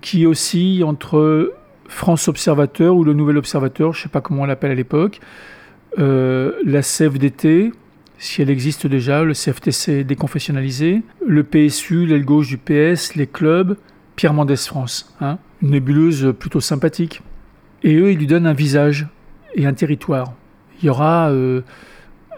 qui 0.00 0.26
oscille 0.26 0.84
entre 0.84 1.52
France 1.88 2.28
Observateur 2.28 2.94
ou 2.94 3.04
le 3.04 3.12
Nouvel 3.12 3.36
Observateur, 3.36 3.92
je 3.92 4.00
ne 4.00 4.02
sais 4.04 4.08
pas 4.08 4.20
comment 4.20 4.42
on 4.42 4.46
l'appelle 4.46 4.70
à 4.70 4.74
l'époque, 4.74 5.20
euh, 5.98 6.52
la 6.64 6.82
CFDT, 6.82 7.72
si 8.18 8.42
elle 8.42 8.50
existe 8.50 8.86
déjà, 8.86 9.24
le 9.24 9.34
CFTC 9.34 10.04
déconfessionnalisé, 10.04 11.02
le 11.26 11.42
PSU, 11.42 12.06
l'aile 12.06 12.24
gauche 12.24 12.48
du 12.48 12.58
PS, 12.58 13.16
les 13.16 13.26
clubs, 13.26 13.76
Pierre 14.20 14.34
Mendès 14.34 14.56
France. 14.56 15.14
Hein, 15.22 15.38
une 15.62 15.70
nébuleuse 15.70 16.34
plutôt 16.38 16.60
sympathique. 16.60 17.22
Et 17.82 17.96
eux, 17.96 18.12
ils 18.12 18.18
lui 18.18 18.26
donnent 18.26 18.46
un 18.46 18.52
visage 18.52 19.08
et 19.54 19.64
un 19.64 19.72
territoire. 19.72 20.34
Il 20.78 20.84
y 20.84 20.90
aura 20.90 21.30
euh, 21.30 21.62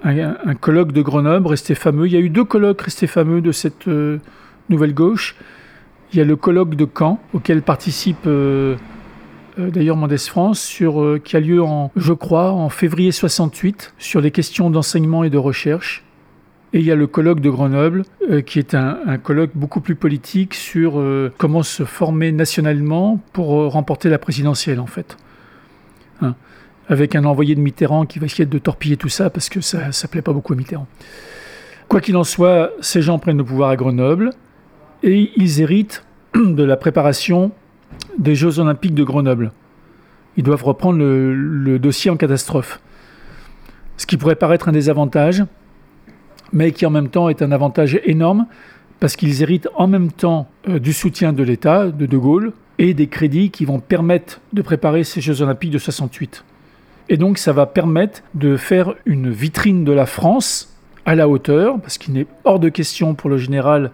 un, 0.05 0.55
colloque 0.55 0.93
de 0.93 1.03
Grenoble 1.03 1.49
resté 1.49 1.75
fameux. 1.75 2.07
Il 2.07 2.13
y 2.13 2.17
a 2.17 2.21
eu 2.21 2.29
deux 2.29 2.45
colloques 2.45 2.83
restés 2.83 3.09
fameux 3.09 3.41
de 3.41 3.51
cette 3.51 3.89
euh, 3.89 4.19
nouvelle 4.69 4.95
gauche. 4.95 5.35
Il 6.13 6.21
y 6.21 6.21
a 6.21 6.25
le 6.25 6.37
colloque 6.37 6.77
de 6.77 6.87
Caen, 6.87 7.19
auquel 7.33 7.63
participe 7.63 8.29
euh, 8.29 8.77
d'ailleurs 9.59 9.97
Mendes 9.97 10.17
France, 10.19 10.61
sur, 10.61 11.19
qui 11.25 11.37
a 11.37 11.41
lieu, 11.41 11.65
je 11.97 12.13
crois, 12.13 12.53
en 12.53 12.69
février 12.69 13.11
68, 13.11 13.95
sur 13.99 14.21
les 14.21 14.31
questions 14.31 14.71
d'enseignement 14.71 15.25
et 15.25 15.31
de 15.31 15.39
recherche. 15.39 16.05
Et 16.75 16.79
il 16.79 16.85
y 16.85 16.91
a 16.91 16.95
le 16.95 17.07
colloque 17.07 17.41
de 17.41 17.51
Grenoble, 17.51 18.05
euh, 18.31 18.41
qui 18.41 18.59
est 18.59 18.75
un, 18.75 19.19
colloque 19.19 19.51
beaucoup 19.55 19.81
plus 19.81 19.95
politique 19.95 20.55
sur 20.55 21.03
comment 21.37 21.63
se 21.63 21.85
former 21.85 22.33
nationalement 22.33 23.21
pour 23.33 23.71
remporter 23.71 24.09
la 24.09 24.19
présidentielle, 24.19 24.81
en 24.81 24.87
fait. 24.87 25.17
Hein. 26.23 26.35
Avec 26.89 27.15
un 27.15 27.25
envoyé 27.25 27.55
de 27.55 27.61
Mitterrand 27.61 28.07
qui 28.07 28.19
va 28.19 28.27
essayer 28.27 28.47
de 28.47 28.59
torpiller 28.59 28.97
tout 28.97 29.09
ça, 29.09 29.29
parce 29.29 29.49
que 29.49 29.61
ça 29.61 29.89
ne 29.89 30.09
plaît 30.09 30.23
pas 30.23 30.33
beaucoup 30.33 30.55
à 30.55 30.57
Mitterrand. 30.57 30.87
Quoi 31.89 32.01
qu'il 32.01 32.17
en 32.17 32.25
soit, 32.25 32.71
ces 32.81 33.03
gens 33.03 33.19
prennent 33.19 33.37
le 33.37 33.45
pouvoir 33.45 33.69
à 33.69 33.77
Grenoble, 33.77 34.31
et 35.03 35.31
ils 35.37 35.61
héritent 35.61 36.05
de 36.35 36.63
la 36.63 36.77
préparation 36.77 37.53
des 38.19 38.35
Jeux 38.35 38.59
Olympiques 38.59 38.95
de 38.95 39.05
Grenoble. 39.05 39.53
Ils 40.37 40.43
doivent 40.43 40.65
reprendre 40.65 40.99
le, 40.99 41.79
dossier 41.79 42.11
en 42.11 42.17
catastrophe. 42.17 42.81
Ce 43.97 44.07
qui 44.07 44.17
pourrait 44.17 44.37
paraître 44.37 44.69
un 44.69 44.73
désavantage, 44.73 45.45
mais 46.53 46.73
qui 46.73 46.87
en 46.87 46.91
même 46.91 47.09
temps 47.09 47.29
est 47.29 47.43
un 47.43 47.53
avantage 47.53 48.01
énorme, 48.05 48.47
parce 49.01 49.17
qu'ils 49.17 49.43
héritent 49.43 49.69
en 49.75 49.87
même 49.89 50.13
temps 50.13 50.49
euh, 50.69 50.79
du 50.79 50.93
soutien 50.93 51.33
de 51.33 51.43
l'État, 51.43 51.89
de 51.89 52.07
De 52.07 52.17
Gaulle, 52.17 52.53
et 52.79 52.95
des 52.95 53.07
crédits 53.07 53.51
qui 53.51 53.65
vont 53.65 53.81
permettre 53.81 54.41
de 54.53 54.63
préparer 54.63 55.05
ces 55.05 55.21
Jeux 55.21 55.43
Olympiques 55.43 55.71
de 55.71 55.79
68. 55.79 56.45
Et 57.09 57.17
donc 57.17 57.39
ça 57.39 57.53
va 57.53 57.67
permettre 57.67 58.23
de 58.35 58.57
faire 58.57 58.95
une 59.05 59.31
vitrine 59.31 59.85
de 59.85 59.93
la 59.93 60.07
France 60.07 60.75
à 61.05 61.15
la 61.15 61.29
hauteur, 61.29 61.81
parce 61.81 61.99
qu'il 61.99 62.15
n'est 62.15 62.27
hors 62.45 62.61
de 62.61 62.69
question 62.69 63.15
pour 63.15 63.29
le 63.29 63.39
général 63.39 63.91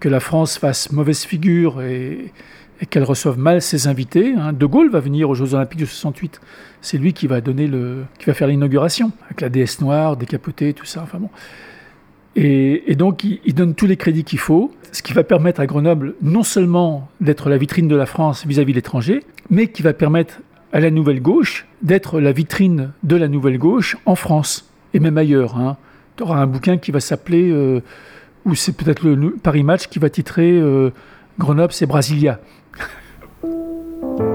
que 0.00 0.08
la 0.08 0.20
France 0.20 0.58
fasse 0.58 0.92
mauvaise 0.92 1.24
figure 1.24 1.80
et, 1.82 2.32
qu'elle 2.90 3.04
reçoive 3.04 3.38
mal 3.38 3.62
ses 3.62 3.86
invités. 3.86 4.34
Hein. 4.36 4.52
De 4.52 4.66
Gaulle 4.66 4.90
va 4.90 4.98
venir 4.98 5.30
aux 5.30 5.34
Jeux 5.34 5.54
Olympiques 5.54 5.80
de 5.80 5.86
68. 5.86 6.40
C'est 6.80 6.98
lui 6.98 7.12
qui 7.12 7.28
va 7.28 7.40
donner 7.40 7.68
le, 7.68 8.04
qui 8.18 8.26
va 8.26 8.34
faire 8.34 8.48
l'inauguration 8.48 9.12
avec 9.26 9.40
la 9.40 9.48
déesse 9.48 9.80
noire, 9.80 10.16
décapotée, 10.16 10.72
tout 10.72 10.84
ça. 10.84 11.02
Enfin 11.04 11.18
bon. 11.18 11.30
Et, 12.34 12.94
donc 12.94 13.24
il, 13.24 13.54
donne 13.54 13.74
tous 13.74 13.86
les 13.86 13.96
crédits 13.96 14.24
qu'il 14.24 14.38
faut, 14.38 14.72
ce 14.90 15.02
qui 15.02 15.12
va 15.12 15.22
permettre 15.22 15.60
à 15.60 15.66
Grenoble 15.66 16.14
non 16.22 16.42
seulement 16.42 17.08
d'être 17.20 17.50
la 17.50 17.58
vitrine 17.58 17.88
de 17.88 17.96
la 17.96 18.06
France 18.06 18.46
vis-à-vis 18.46 18.72
de 18.72 18.78
l'étranger, 18.78 19.22
mais 19.50 19.66
qui 19.66 19.82
va 19.82 19.92
permettre 19.92 20.40
à 20.72 20.80
la 20.80 20.90
nouvelle 20.90 21.20
gauche 21.20 21.66
d'être 21.82 22.20
la 22.20 22.32
vitrine 22.32 22.92
de 23.02 23.16
la 23.16 23.28
nouvelle 23.28 23.58
gauche 23.58 23.96
en 24.06 24.14
France 24.14 24.70
et 24.94 25.00
même 25.00 25.18
ailleurs. 25.18 25.58
Hein. 25.58 25.76
Tu 26.16 26.22
auras 26.22 26.38
un 26.38 26.46
bouquin 26.46 26.78
qui 26.78 26.90
va 26.90 27.00
s'appeler, 27.00 27.50
euh, 27.50 27.82
ou 28.46 28.54
c'est 28.54 28.72
peut-être 28.72 29.06
le, 29.06 29.36
Paris 29.42 29.62
Match 29.62 29.88
qui 29.88 29.98
va 29.98 30.08
titrer 30.08 30.52
euh, 30.52 30.90
Grenoble, 31.38 31.72
c'est 31.72 31.86
Brasilia. 31.86 32.40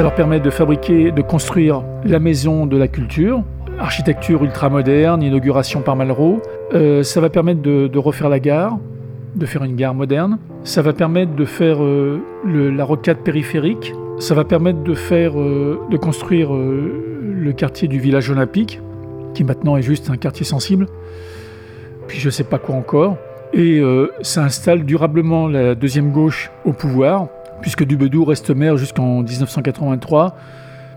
Ça 0.00 0.04
leur 0.04 0.14
permet 0.14 0.40
de 0.40 0.48
fabriquer, 0.48 1.12
de 1.12 1.20
construire 1.20 1.82
la 2.06 2.20
maison 2.20 2.64
de 2.64 2.78
la 2.78 2.88
culture, 2.88 3.44
architecture 3.78 4.42
ultramoderne, 4.42 5.22
inauguration 5.22 5.82
par 5.82 5.94
Malraux. 5.94 6.40
Euh, 6.72 7.02
ça 7.02 7.20
va 7.20 7.28
permettre 7.28 7.60
de, 7.60 7.98
refaire 7.98 8.30
la 8.30 8.40
gare, 8.40 8.78
de 9.34 9.44
faire 9.44 9.62
une 9.62 9.76
gare 9.76 9.92
moderne. 9.92 10.38
Ça 10.64 10.80
va 10.80 10.94
permettre 10.94 11.34
de 11.34 11.44
faire 11.44 11.84
euh, 11.84 12.18
la 12.46 12.82
rocade 12.82 13.18
périphérique. 13.18 13.92
Ça 14.18 14.34
va 14.34 14.44
permettre 14.44 14.82
de 14.82 14.94
faire, 14.94 15.38
euh, 15.38 15.78
de 15.90 15.98
construire 15.98 16.50
le 16.50 17.52
quartier 17.52 17.86
du 17.86 17.98
village 17.98 18.30
olympique, 18.30 18.80
qui 19.34 19.44
maintenant 19.44 19.76
est 19.76 19.82
juste 19.82 20.08
un 20.08 20.16
quartier 20.16 20.46
sensible. 20.46 20.86
Puis 22.06 22.18
je 22.20 22.28
ne 22.28 22.30
sais 22.30 22.44
pas 22.44 22.56
quoi 22.56 22.74
encore. 22.74 23.18
Et 23.52 23.82
ça 24.22 24.44
installe 24.44 24.84
durablement 24.84 25.46
la 25.46 25.74
deuxième 25.74 26.10
gauche 26.10 26.50
au 26.64 26.72
pouvoir 26.72 27.26
puisque 27.60 27.84
Dubedou 27.84 28.24
reste 28.24 28.50
maire 28.50 28.76
jusqu'en 28.76 29.22
1983, 29.22 30.36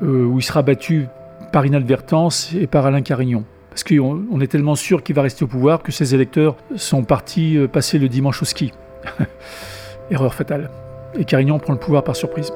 euh, 0.01 0.25
où 0.25 0.39
il 0.39 0.43
sera 0.43 0.62
battu 0.62 1.08
par 1.51 1.65
inadvertance 1.65 2.53
et 2.60 2.67
par 2.67 2.86
Alain 2.86 3.01
Carignon. 3.01 3.43
Parce 3.70 3.84
qu'on 3.84 4.39
est 4.41 4.48
tellement 4.48 4.75
sûr 4.75 5.03
qu'il 5.03 5.15
va 5.15 5.24
rester 5.24 5.43
au 5.43 5.48
pouvoir 5.48 5.82
que 5.82 5.91
ses 5.91 6.13
électeurs 6.13 6.55
sont 6.75 7.03
partis 7.03 7.58
euh, 7.58 7.67
passer 7.67 8.00
le 8.00 8.08
dimanche 8.08 8.41
au 8.41 8.46
ski. 8.46 8.72
Erreur 10.12 10.34
fatale. 10.34 10.70
Et 11.17 11.25
Carignon 11.25 11.60
prend 11.60 11.74
le 11.74 11.79
pouvoir 11.79 12.03
par 12.03 12.15
surprise. 12.15 12.51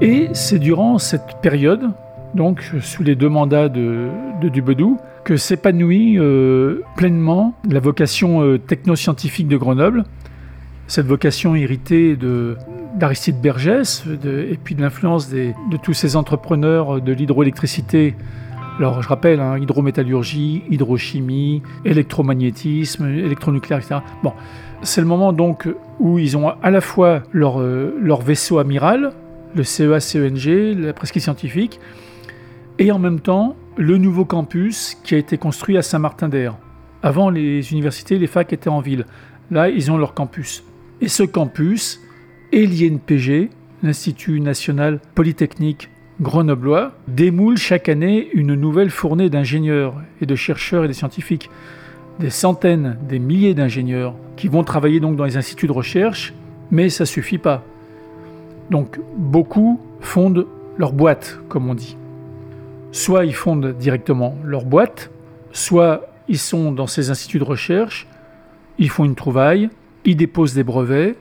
Et 0.00 0.28
c'est 0.32 0.58
durant 0.58 0.98
cette 0.98 1.36
période, 1.40 1.90
donc 2.34 2.72
sous 2.80 3.02
les 3.02 3.14
deux 3.14 3.28
mandats 3.28 3.68
de, 3.68 4.08
de 4.42 4.48
Dubedou, 4.48 4.98
que 5.24 5.36
s'épanouit 5.36 6.18
euh, 6.18 6.82
pleinement 6.96 7.54
la 7.68 7.80
vocation 7.80 8.42
euh, 8.42 8.58
technoscientifique 8.58 9.48
de 9.48 9.56
Grenoble, 9.56 10.04
cette 10.86 11.06
vocation 11.06 11.54
héritée 11.54 12.16
de, 12.16 12.56
d'Aristide 12.96 13.40
Bergès 13.40 14.04
et 14.06 14.58
puis 14.62 14.74
de 14.74 14.82
l'influence 14.82 15.30
de 15.30 15.76
tous 15.82 15.94
ces 15.94 16.14
entrepreneurs 16.16 17.00
de 17.00 17.12
l'hydroélectricité. 17.12 18.14
Alors 18.78 19.02
je 19.02 19.08
rappelle, 19.08 19.40
hein, 19.40 19.56
hydrométallurgie, 19.58 20.64
hydrochimie, 20.68 21.62
électromagnétisme, 21.84 23.08
électronucléaire, 23.08 23.78
etc. 23.78 24.00
Bon, 24.22 24.32
c'est 24.82 25.00
le 25.00 25.06
moment 25.06 25.32
donc 25.32 25.68
où 26.00 26.18
ils 26.18 26.36
ont 26.36 26.48
à 26.48 26.70
la 26.70 26.80
fois 26.80 27.22
leur, 27.32 27.60
euh, 27.60 27.94
vaisseau 28.24 28.58
amiral, 28.58 29.12
le 29.54 29.62
CEA-CENG, 29.62 30.74
la 30.76 30.92
presqu'île 30.92 31.22
scientifique, 31.22 31.78
et 32.80 32.90
en 32.90 32.98
même 32.98 33.20
temps 33.20 33.54
le 33.76 33.98
nouveau 33.98 34.24
campus 34.24 34.96
qui 35.02 35.14
a 35.14 35.18
été 35.18 35.36
construit 35.36 35.76
à 35.76 35.82
Saint-Martin-d'Air. 35.82 36.56
Avant, 37.02 37.28
les 37.28 37.72
universités, 37.72 38.18
les 38.18 38.26
facs 38.26 38.52
étaient 38.52 38.70
en 38.70 38.80
ville. 38.80 39.06
Là, 39.50 39.68
ils 39.68 39.90
ont 39.90 39.98
leur 39.98 40.14
campus. 40.14 40.64
Et 41.00 41.08
ce 41.08 41.22
campus 41.22 42.00
et 42.52 42.66
l'INPG, 42.66 43.50
l'Institut 43.82 44.40
national 44.40 45.00
polytechnique 45.14 45.90
grenoblois, 46.20 46.92
démoule 47.08 47.56
chaque 47.56 47.88
année 47.88 48.28
une 48.32 48.54
nouvelle 48.54 48.90
fournée 48.90 49.28
d'ingénieurs 49.28 50.00
et 50.20 50.26
de 50.26 50.34
chercheurs 50.36 50.84
et 50.84 50.88
de 50.88 50.92
scientifiques. 50.92 51.50
Des 52.20 52.30
centaines, 52.30 52.96
des 53.08 53.18
milliers 53.18 53.54
d'ingénieurs 53.54 54.14
qui 54.36 54.46
vont 54.46 54.62
travailler 54.62 55.00
donc 55.00 55.16
dans 55.16 55.24
les 55.24 55.36
instituts 55.36 55.66
de 55.66 55.72
recherche, 55.72 56.32
mais 56.70 56.88
ça 56.88 57.06
suffit 57.06 57.38
pas. 57.38 57.64
Donc 58.70 59.00
beaucoup 59.16 59.80
fondent 60.00 60.46
leur 60.78 60.92
boîte, 60.92 61.40
comme 61.48 61.68
on 61.68 61.74
dit. 61.74 61.96
Soit 62.94 63.24
ils 63.24 63.34
fondent 63.34 63.76
directement 63.76 64.38
leur 64.44 64.64
boîte, 64.64 65.10
soit 65.50 66.06
ils 66.28 66.38
sont 66.38 66.70
dans 66.70 66.86
ces 66.86 67.10
instituts 67.10 67.40
de 67.40 67.44
recherche, 67.44 68.06
ils 68.78 68.88
font 68.88 69.04
une 69.04 69.16
trouvaille, 69.16 69.68
ils 70.04 70.16
déposent 70.16 70.54
des 70.54 70.62
brevets, 70.62 71.16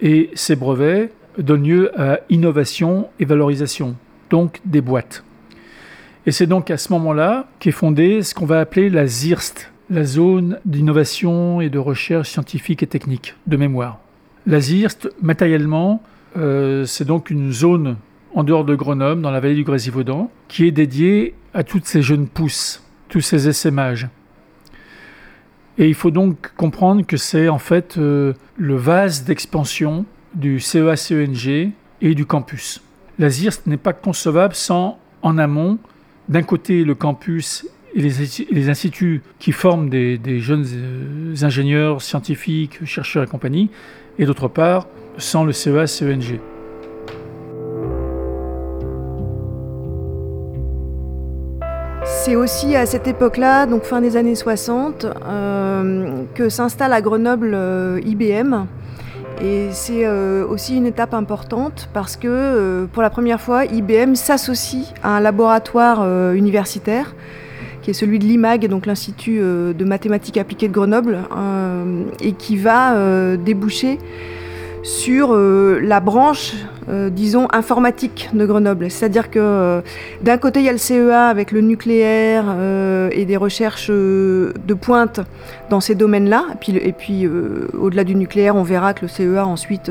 et 0.00 0.30
ces 0.34 0.56
brevets 0.56 1.12
donnent 1.38 1.62
lieu 1.62 2.00
à 2.00 2.18
innovation 2.30 3.10
et 3.20 3.24
valorisation, 3.24 3.94
donc 4.28 4.60
des 4.64 4.80
boîtes. 4.80 5.22
Et 6.26 6.32
c'est 6.32 6.48
donc 6.48 6.68
à 6.68 6.76
ce 6.76 6.92
moment-là 6.94 7.46
qu'est 7.60 7.70
fondée 7.70 8.22
ce 8.22 8.34
qu'on 8.34 8.44
va 8.44 8.58
appeler 8.58 8.90
la 8.90 9.06
ZIRST, 9.06 9.70
la 9.88 10.02
zone 10.02 10.58
d'innovation 10.64 11.60
et 11.60 11.70
de 11.70 11.78
recherche 11.78 12.30
scientifique 12.30 12.82
et 12.82 12.88
technique, 12.88 13.36
de 13.46 13.56
mémoire. 13.56 14.00
La 14.48 14.58
ZIRST, 14.58 15.10
matériellement, 15.22 16.02
euh, 16.36 16.84
c'est 16.86 17.04
donc 17.04 17.30
une 17.30 17.52
zone 17.52 17.98
en 18.34 18.44
dehors 18.44 18.64
de 18.64 18.74
Grenoble, 18.74 19.20
dans 19.20 19.30
la 19.30 19.40
vallée 19.40 19.54
du 19.54 19.64
Grésivaudan, 19.64 20.30
qui 20.48 20.66
est 20.66 20.70
dédiée 20.70 21.34
à 21.54 21.64
toutes 21.64 21.84
ces 21.84 22.02
jeunes 22.02 22.26
pousses, 22.26 22.82
tous 23.08 23.20
ces 23.20 23.48
essaimages. 23.48 24.08
Et 25.78 25.88
il 25.88 25.94
faut 25.94 26.10
donc 26.10 26.52
comprendre 26.56 27.04
que 27.06 27.16
c'est 27.16 27.48
en 27.48 27.58
fait 27.58 27.96
euh, 27.96 28.34
le 28.56 28.76
vase 28.76 29.24
d'expansion 29.24 30.04
du 30.34 30.60
CEA-CENG 30.60 31.72
et 32.00 32.14
du 32.14 32.26
campus. 32.26 32.82
La 33.18 33.28
ZIRST 33.28 33.66
n'est 33.66 33.76
pas 33.76 33.92
concevable 33.92 34.54
sans, 34.54 34.98
en 35.22 35.38
amont, 35.38 35.78
d'un 36.28 36.42
côté 36.42 36.84
le 36.84 36.94
campus 36.94 37.66
et 37.94 38.00
les, 38.00 38.68
instituts 38.70 39.22
qui 39.38 39.52
forment 39.52 39.90
des, 39.90 40.40
jeunes 40.40 40.66
euh, 40.72 41.34
ingénieurs, 41.42 42.00
scientifiques, 42.00 42.84
chercheurs 42.86 43.24
et 43.24 43.26
compagnie, 43.26 43.70
et 44.18 44.24
d'autre 44.24 44.48
part, 44.48 44.86
sans 45.18 45.44
le 45.44 45.52
CEA-CENG. 45.52 46.40
C'est 52.24 52.36
aussi 52.36 52.76
à 52.76 52.86
cette 52.86 53.08
époque-là, 53.08 53.66
donc 53.66 53.82
fin 53.82 54.00
des 54.00 54.16
années 54.16 54.34
60, 54.34 55.06
euh, 55.06 56.22
que 56.34 56.48
s'installe 56.48 56.92
à 56.92 57.00
Grenoble 57.00 57.52
euh, 57.54 58.00
IBM. 58.04 58.66
Et 59.42 59.68
c'est 59.72 60.06
aussi 60.08 60.76
une 60.76 60.86
étape 60.86 61.14
importante 61.14 61.88
parce 61.92 62.16
que 62.16 62.86
pour 62.92 63.02
la 63.02 63.10
première 63.10 63.40
fois, 63.40 63.64
IBM 63.64 64.14
s'associe 64.14 64.84
à 65.02 65.16
un 65.16 65.20
laboratoire 65.20 66.06
universitaire 66.32 67.12
qui 67.82 67.90
est 67.90 67.94
celui 67.94 68.18
de 68.18 68.24
l'IMAG, 68.24 68.68
donc 68.68 68.86
l'Institut 68.86 69.38
euh, 69.40 69.72
de 69.72 69.84
mathématiques 69.84 70.38
appliquées 70.38 70.68
de 70.68 70.72
Grenoble, 70.72 71.18
euh, 71.36 72.04
et 72.20 72.32
qui 72.32 72.56
va 72.56 72.94
euh, 72.94 73.36
déboucher 73.36 73.98
sur 74.82 75.34
la 75.34 76.00
branche, 76.00 76.54
disons, 77.10 77.46
informatique 77.52 78.28
de 78.32 78.44
Grenoble. 78.44 78.90
C'est-à-dire 78.90 79.30
que 79.30 79.80
d'un 80.22 80.38
côté, 80.38 80.60
il 80.60 80.66
y 80.66 80.68
a 80.68 80.72
le 80.72 80.78
CEA 80.78 81.28
avec 81.28 81.52
le 81.52 81.60
nucléaire 81.60 82.44
et 83.12 83.24
des 83.24 83.36
recherches 83.36 83.90
de 83.90 84.74
pointe 84.74 85.20
dans 85.70 85.80
ces 85.80 85.94
domaines-là. 85.94 86.46
Et 86.52 86.56
puis, 86.60 86.76
et 86.76 86.92
puis 86.92 87.28
au-delà 87.78 88.04
du 88.04 88.16
nucléaire, 88.16 88.56
on 88.56 88.64
verra 88.64 88.92
que 88.94 89.02
le 89.02 89.08
CEA 89.08 89.46
ensuite 89.46 89.90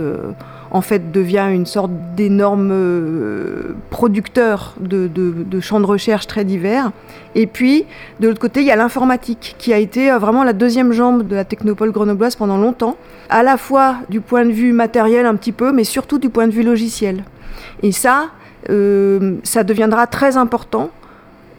en 0.72 0.82
fait 0.82 1.12
devient 1.12 1.50
une 1.52 1.66
sorte 1.66 1.92
d'énorme 2.16 2.70
euh, 2.72 3.76
producteur 3.90 4.74
de, 4.80 5.60
champs 5.60 5.82
de 5.82 5.86
recherche 5.86 6.28
très 6.28 6.46
divers. 6.46 6.92
Et 7.36 7.46
puis, 7.46 7.86
de 8.20 8.28
l'autre 8.28 8.40
côté, 8.40 8.62
il 8.62 8.68
y 8.68 8.72
a 8.72 8.76
l'informatique, 8.76 9.56
qui 9.58 9.74
a 9.74 9.78
été 9.78 10.12
euh, 10.12 10.18
vraiment 10.18 10.44
la 10.44 10.54
deuxième 10.54 10.94
jambe 10.94 11.28
de 11.28 11.36
la 11.36 11.44
technopole 11.44 11.92
grenobloise 11.92 12.36
pendant 12.36 12.58
longtemps, 12.58 12.96
à 13.30 13.44
la 13.44 13.58
fois 13.58 13.98
du 14.10 14.22
point 14.22 14.46
de 14.46 14.52
vue 14.52 14.72
matériel 14.72 15.26
un 15.26 15.36
petit 15.36 15.52
peu, 15.52 15.74
mais 15.74 15.84
surtout 15.84 16.20
du 16.20 16.30
point 16.30 16.48
de 16.48 16.54
vue 16.54 16.64
logiciel. 16.64 17.24
Et 17.84 17.92
ça, 17.92 18.30
euh, 18.70 19.36
ça 19.44 19.64
deviendra 19.64 20.08
très 20.08 20.38
important 20.38 20.90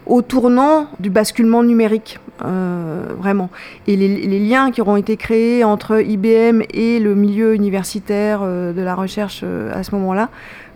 au 0.05 0.21
tournant 0.21 0.87
du 0.99 1.09
basculement 1.09 1.63
numérique. 1.63 2.19
Euh, 2.43 3.05
vraiment. 3.17 3.49
Et 3.87 3.95
les, 3.95 4.39
liens 4.39 4.71
qui 4.71 4.81
auront 4.81 4.95
été 4.95 5.17
créés 5.17 5.63
entre 5.63 6.01
IBM 6.01 6.63
et 6.73 6.99
le 6.99 7.13
milieu 7.13 7.53
universitaire 7.53 8.39
euh, 8.41 8.73
de 8.73 8.81
la 8.81 8.95
recherche 8.95 9.41
euh, 9.43 9.71
à 9.73 9.83
ce 9.83 9.93
moment-là 9.95 10.29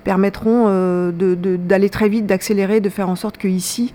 permettront 0.03 0.67
d'aller 1.11 1.89
très 1.89 2.07
vite, 2.07 2.25
d'accélérer, 2.25 2.79
de 2.79 2.87
faire 2.87 3.09
en 3.09 3.17
sorte 3.17 3.37
qu'ici, 3.37 3.93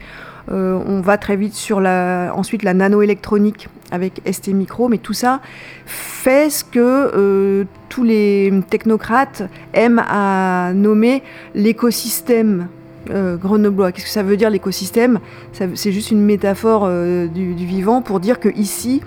on 0.51 1.01
va 1.01 1.17
très 1.17 1.37
vite 1.37 1.55
sur 1.55 1.81
la, 1.81 2.33
ensuite 2.35 2.65
la 2.65 2.75
nanoélectronique 2.75 3.71
avec 3.91 4.21
ST 4.31 4.49
Micro, 4.49 4.89
mais 4.89 4.99
tout 4.99 5.15
ça 5.15 5.41
fait 5.87 6.51
ce 6.51 6.65
que 6.65 7.65
tous 7.89 8.05
les 8.05 8.53
technocrates 8.69 9.45
aiment 9.73 10.05
à 10.07 10.73
nommer 10.75 11.23
l'écosystème 11.55 12.69
euh, 13.11 13.37
grenoblois. 13.37 13.93
Qu'est-ce 13.93 14.07
que 14.07 14.11
ça 14.11 14.23
veut 14.23 14.37
dire 14.37 14.51
l'écosystème? 14.51 15.21
C'est 15.53 15.93
juste 15.93 16.11
une 16.11 16.23
métaphore 16.23 16.85
euh, 16.87 17.27
du, 17.27 17.55
vivant 17.55 18.03
pour 18.03 18.21
dire 18.21 18.41
que 18.41 18.49
ici, 18.57 19.01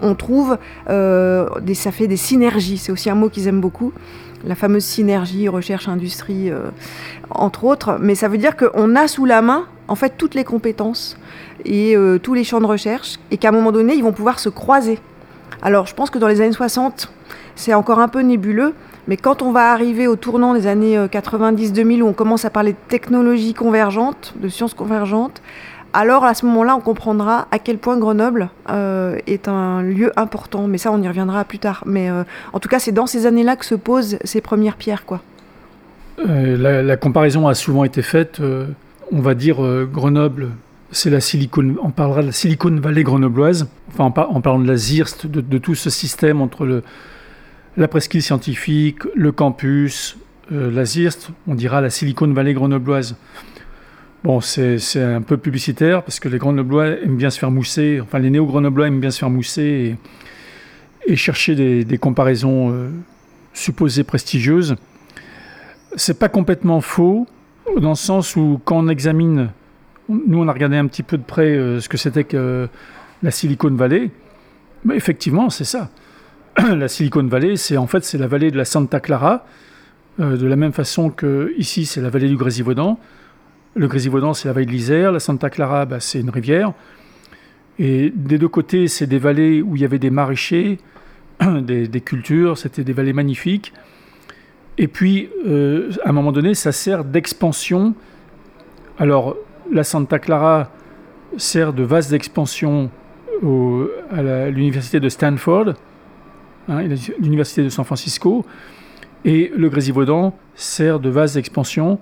on 0.00 0.14
trouve, 0.14 0.58
euh, 0.88 1.48
des, 1.60 1.74
ça 1.74 1.92
fait 1.92 2.06
des 2.06 2.16
synergies. 2.16 2.78
C'est 2.78 2.92
aussi 2.92 3.10
un 3.10 3.14
mot 3.14 3.28
qu'ils 3.28 3.48
aiment 3.48 3.60
beaucoup. 3.60 3.92
La 4.44 4.54
fameuse 4.54 4.84
synergie 4.84 5.48
recherche-industrie, 5.48 6.50
entre 7.30 7.64
autres. 7.64 7.98
Mais 8.00 8.16
ça 8.16 8.26
veut 8.26 8.38
dire 8.38 8.56
qu'on 8.56 8.96
a 8.96 9.06
sous 9.06 9.24
la 9.24 9.40
main, 9.40 9.66
en 9.86 9.94
fait, 9.94 10.14
toutes 10.18 10.34
les 10.34 10.42
compétences 10.42 11.16
et 11.64 11.94
tous 12.24 12.34
les 12.34 12.42
champs 12.42 12.60
de 12.60 12.66
recherche, 12.66 13.20
et 13.30 13.36
qu'à 13.36 13.50
un 13.50 13.52
moment 13.52 13.70
donné, 13.70 13.94
ils 13.94 14.02
vont 14.02 14.10
pouvoir 14.10 14.40
se 14.40 14.48
croiser. 14.48 14.98
Alors, 15.62 15.86
je 15.86 15.94
pense 15.94 16.10
que 16.10 16.18
dans 16.18 16.26
les 16.26 16.40
années 16.40 16.50
60, 16.50 17.12
c'est 17.54 17.72
encore 17.72 18.00
un 18.00 18.08
peu 18.08 18.20
nébuleux, 18.22 18.74
mais 19.08 19.16
quand 19.16 19.42
on 19.42 19.50
va 19.50 19.72
arriver 19.72 20.06
au 20.06 20.16
tournant 20.16 20.54
des 20.54 20.66
années 20.66 20.96
90-2000 20.96 22.00
euh, 22.00 22.02
où 22.04 22.08
on 22.08 22.12
commence 22.12 22.44
à 22.44 22.50
parler 22.50 22.72
de 22.72 22.78
technologies 22.88 23.54
convergentes, 23.54 24.34
de 24.36 24.48
sciences 24.48 24.74
convergentes, 24.74 25.42
alors 25.92 26.24
à 26.24 26.34
ce 26.34 26.46
moment-là, 26.46 26.76
on 26.76 26.80
comprendra 26.80 27.48
à 27.50 27.58
quel 27.58 27.78
point 27.78 27.98
Grenoble 27.98 28.48
euh, 28.70 29.18
est 29.26 29.48
un 29.48 29.82
lieu 29.82 30.12
important. 30.16 30.66
Mais 30.66 30.78
ça, 30.78 30.90
on 30.92 31.02
y 31.02 31.08
reviendra 31.08 31.44
plus 31.44 31.58
tard. 31.58 31.82
Mais 31.84 32.10
euh, 32.10 32.22
en 32.52 32.60
tout 32.60 32.68
cas, 32.68 32.78
c'est 32.78 32.92
dans 32.92 33.06
ces 33.06 33.26
années-là 33.26 33.56
que 33.56 33.66
se 33.66 33.74
posent 33.74 34.18
ces 34.24 34.40
premières 34.40 34.76
pierres. 34.76 35.04
Quoi. 35.04 35.20
la, 36.24 36.96
comparaison 36.96 37.46
a 37.46 37.54
souvent 37.54 37.84
été 37.84 38.00
faite. 38.02 38.40
on 39.10 39.20
va 39.20 39.34
dire 39.34 39.56
Grenoble, 39.92 40.50
c'est 40.92 41.10
la 41.10 41.20
Silicon. 41.20 41.74
On 41.82 41.90
parlera 41.90 42.22
de 42.22 42.26
la 42.26 42.32
Silicon 42.32 42.74
Valley 42.80 43.02
grenobloise. 43.02 43.66
Enfin, 43.90 44.04
en, 44.04 44.40
parlant 44.40 44.60
de 44.60 44.68
la 44.68 44.76
ZIRST, 44.76 45.26
de 45.26 45.58
tout 45.58 45.74
ce 45.74 45.90
système 45.90 46.40
entre 46.40 46.64
le, 46.64 46.82
la 47.76 47.88
presqu'île 47.88 48.22
scientifique, 48.22 49.00
le 49.14 49.32
campus, 49.32 50.16
euh, 50.52 50.70
la 50.70 50.84
ZIRST, 50.84 51.30
on 51.46 51.54
dira 51.54 51.80
la 51.80 51.90
Silicon 51.90 52.28
Valley 52.32 52.52
grenobloise. 52.52 53.16
Bon, 54.24 54.40
c'est 54.40 54.78
un 55.02 55.22
peu 55.22 55.36
publicitaire 55.36 56.04
parce 56.04 56.20
que 56.20 56.28
les 56.28 56.38
grenoblois 56.38 56.86
aiment 56.86 57.16
bien 57.16 57.30
se 57.30 57.40
faire 57.40 57.50
mousser, 57.50 58.00
enfin 58.00 58.20
les 58.20 58.30
néo-grenoblois 58.30 58.86
aiment 58.86 59.00
bien 59.00 59.10
se 59.10 59.18
faire 59.18 59.30
mousser 59.30 59.96
et, 61.06 61.16
chercher 61.16 61.84
des, 61.84 61.98
comparaisons 61.98 62.70
euh, 62.70 62.90
supposées 63.52 64.04
prestigieuses. 64.04 64.76
C'est 65.96 66.20
pas 66.20 66.28
complètement 66.28 66.80
faux, 66.80 67.26
dans 67.80 67.90
le 67.90 67.94
sens 67.96 68.36
où 68.36 68.60
quand 68.64 68.78
on 68.78 68.88
examine, 68.88 69.50
nous 70.08 70.38
on 70.38 70.46
a 70.46 70.52
regardé 70.52 70.76
un 70.76 70.86
petit 70.86 71.02
peu 71.02 71.18
de 71.18 71.24
près 71.24 71.56
euh, 71.56 71.80
ce 71.80 71.88
que 71.88 71.96
c'était 71.96 72.24
que 72.24 72.68
la 73.24 73.30
Silicon 73.32 73.70
Valley, 73.70 74.10
mais 74.84 74.94
effectivement 74.94 75.50
c'est 75.50 75.64
ça. 75.64 75.90
la 76.76 76.88
Silicon 76.88 77.24
Valley, 77.24 77.56
c'est 77.56 77.78
en 77.78 77.86
fait 77.86 78.04
c'est 78.04 78.18
la 78.18 78.26
vallée 78.26 78.50
de 78.50 78.58
la 78.58 78.66
Santa 78.66 79.00
Clara, 79.00 79.46
euh, 80.20 80.36
de 80.36 80.46
la 80.46 80.56
même 80.56 80.72
façon 80.72 81.08
que 81.08 81.54
ici 81.56 81.86
c'est 81.86 82.02
la 82.02 82.10
vallée 82.10 82.28
du 82.28 82.36
Grésivaudan. 82.36 82.98
Le 83.74 83.88
Grésivaudan 83.88 84.34
c'est 84.34 84.48
la 84.48 84.52
vallée 84.52 84.66
de 84.66 84.70
l'Isère, 84.70 85.12
la 85.12 85.20
Santa 85.20 85.48
Clara 85.48 85.86
bah, 85.86 85.98
c'est 85.98 86.20
une 86.20 86.28
rivière. 86.28 86.74
Et 87.78 88.12
des 88.14 88.36
deux 88.36 88.48
côtés 88.48 88.86
c'est 88.88 89.06
des 89.06 89.18
vallées 89.18 89.62
où 89.62 89.76
il 89.76 89.82
y 89.82 89.84
avait 89.86 89.98
des 89.98 90.10
maraîchers, 90.10 90.78
des, 91.40 91.88
cultures, 92.04 92.58
c'était 92.58 92.84
des 92.84 92.92
vallées 92.92 93.14
magnifiques. 93.14 93.72
Et 94.76 94.88
puis 94.88 95.30
euh, 95.46 95.90
à 96.04 96.10
un 96.10 96.12
moment 96.12 96.32
donné 96.32 96.54
ça 96.54 96.70
sert 96.70 97.04
d'expansion. 97.04 97.94
Alors 98.98 99.36
la 99.70 99.84
Santa 99.84 100.18
Clara 100.18 100.70
sert 101.38 101.72
de 101.72 101.82
vase 101.82 102.10
d'expansion 102.10 102.90
à 104.10 104.50
l'université 104.50 105.00
de 105.00 105.08
Stanford 105.08 105.74
hein, 106.68 106.82
l'université 107.20 107.62
de 107.62 107.68
San 107.68 107.84
Francisco, 107.84 108.44
et 109.24 109.52
le 109.56 109.68
Grésivaudan 109.68 110.36
sert 110.54 111.00
de 111.00 111.08
vase 111.08 111.34
d'expansion 111.34 111.98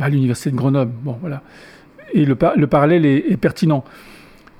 à 0.00 0.08
l'université 0.08 0.50
de 0.50 0.56
Grenoble. 0.56 0.92
Bon, 1.02 1.16
voilà. 1.20 1.42
Et 2.12 2.24
le, 2.24 2.36
le 2.56 2.66
parallèle 2.66 3.06
est, 3.06 3.36
pertinent. 3.36 3.84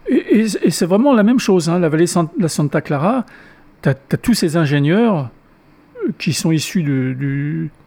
Et, 0.09 0.47
c'est 0.49 0.87
vraiment 0.87 1.15
la 1.15 1.23
même 1.23 1.39
chose. 1.39 1.69
Hein. 1.69 1.79
La 1.79 1.89
vallée 1.89 2.05
de 2.05 2.43
la 2.43 2.49
Santa 2.49 2.81
Clara, 2.81 3.27
tu 3.83 3.89
as, 3.89 3.95
tous 3.95 4.35
ces 4.35 4.57
ingénieurs 4.57 5.31
qui 6.19 6.33
sont 6.33 6.53
issus 6.53 6.83
de, 6.83 7.17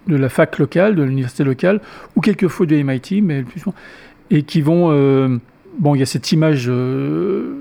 de, 0.07 0.15
la 0.15 0.29
fac 0.29 0.57
locale, 0.57 0.95
de 0.95 1.03
l'université 1.03 1.43
locale, 1.43 1.81
ou 2.15 2.21
quelquefois 2.21 2.65
du 2.65 2.83
MIT, 2.83 3.21
mais 3.21 3.43
et 4.29 4.43
qui 4.43 4.61
vont. 4.61 4.91
Euh, 4.91 5.37
bon, 5.79 5.95
il 5.95 5.99
y 5.99 6.03
a 6.03 6.05
cette 6.05 6.31
image. 6.31 6.65
Euh, 6.67 7.53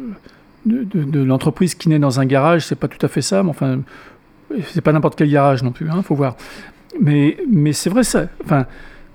de, 0.66 1.22
l'entreprise 1.22 1.74
qui 1.74 1.88
naît 1.88 1.98
dans 1.98 2.20
un 2.20 2.26
garage, 2.26 2.66
c'est 2.66 2.76
pas 2.76 2.88
tout 2.88 3.04
à 3.04 3.08
fait 3.08 3.22
ça, 3.22 3.42
mais 3.42 3.50
enfin, 3.50 3.80
c'est 4.68 4.80
pas 4.80 4.92
n'importe 4.92 5.16
quel 5.16 5.30
garage 5.30 5.62
non 5.62 5.72
plus, 5.72 5.86
il 5.86 5.92
hein, 5.92 6.02
faut 6.02 6.14
voir. 6.14 6.36
Mais, 7.00 7.36
mais 7.50 7.72
c'est 7.72 7.90
vrai 7.90 8.04
ça. 8.04 8.26
Enfin, 8.44 8.66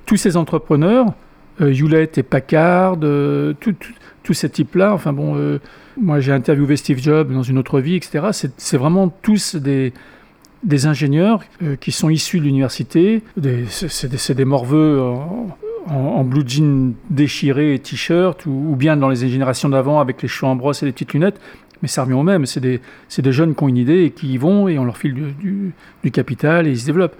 tous 0.05 0.17
ces 0.17 0.37
entrepreneurs, 0.37 1.13
euh, 1.61 1.73
Hewlett 1.73 2.17
et 2.17 2.23
Packard, 2.23 2.97
euh, 3.03 3.53
tous 4.23 4.33
ces 4.33 4.49
types-là, 4.49 4.93
enfin 4.93 5.13
bon, 5.13 5.35
euh, 5.35 5.59
moi 5.97 6.19
j'ai 6.19 6.31
interviewé 6.31 6.77
Steve 6.77 6.99
Jobs 6.99 7.31
dans 7.31 7.43
une 7.43 7.57
autre 7.57 7.79
vie, 7.79 7.95
etc. 7.95 8.49
C'est 8.57 8.77
vraiment 8.77 9.09
tous 9.09 9.55
des, 9.55 9.93
des 10.63 10.85
ingénieurs 10.85 11.41
qui 11.79 11.91
sont 11.91 12.09
issus 12.09 12.39
de 12.39 12.45
l'université. 12.45 13.23
C'est 13.67 14.09
des, 14.09 14.33
des, 14.35 14.45
morveux 14.45 15.01
blue 16.23 16.43
jean 16.45 16.93
déchiré 17.09 17.73
et 17.73 17.79
t-shirt, 17.79 18.45
ou, 18.45 18.75
bien 18.77 18.97
dans 18.97 19.09
les 19.09 19.27
générations 19.27 19.69
d'avant 19.69 19.99
avec 19.99 20.21
les 20.21 20.27
cheveux 20.27 20.51
en 20.51 20.55
brosse 20.55 20.83
et 20.83 20.85
les 20.85 20.91
petites 20.91 21.13
lunettes. 21.13 21.39
Mais 21.81 21.87
ça 21.87 22.03
revient 22.03 22.13
au 22.13 22.23
même. 22.23 22.45
C'est 22.45 22.59
des, 22.59 22.79
des, 23.17 23.31
jeunes 23.31 23.55
qui 23.55 23.63
ont 23.63 23.67
une 23.67 23.77
idée 23.77 24.03
et 24.03 24.11
qui 24.11 24.33
y 24.33 24.37
vont 24.37 24.67
et 24.67 24.77
on 24.77 24.85
leur 24.85 24.97
file 24.97 25.13
du, 25.13 25.73
du 26.03 26.11
capital 26.11 26.67
et 26.67 26.71
ils 26.71 26.79
se 26.79 26.85
développent. 26.85 27.15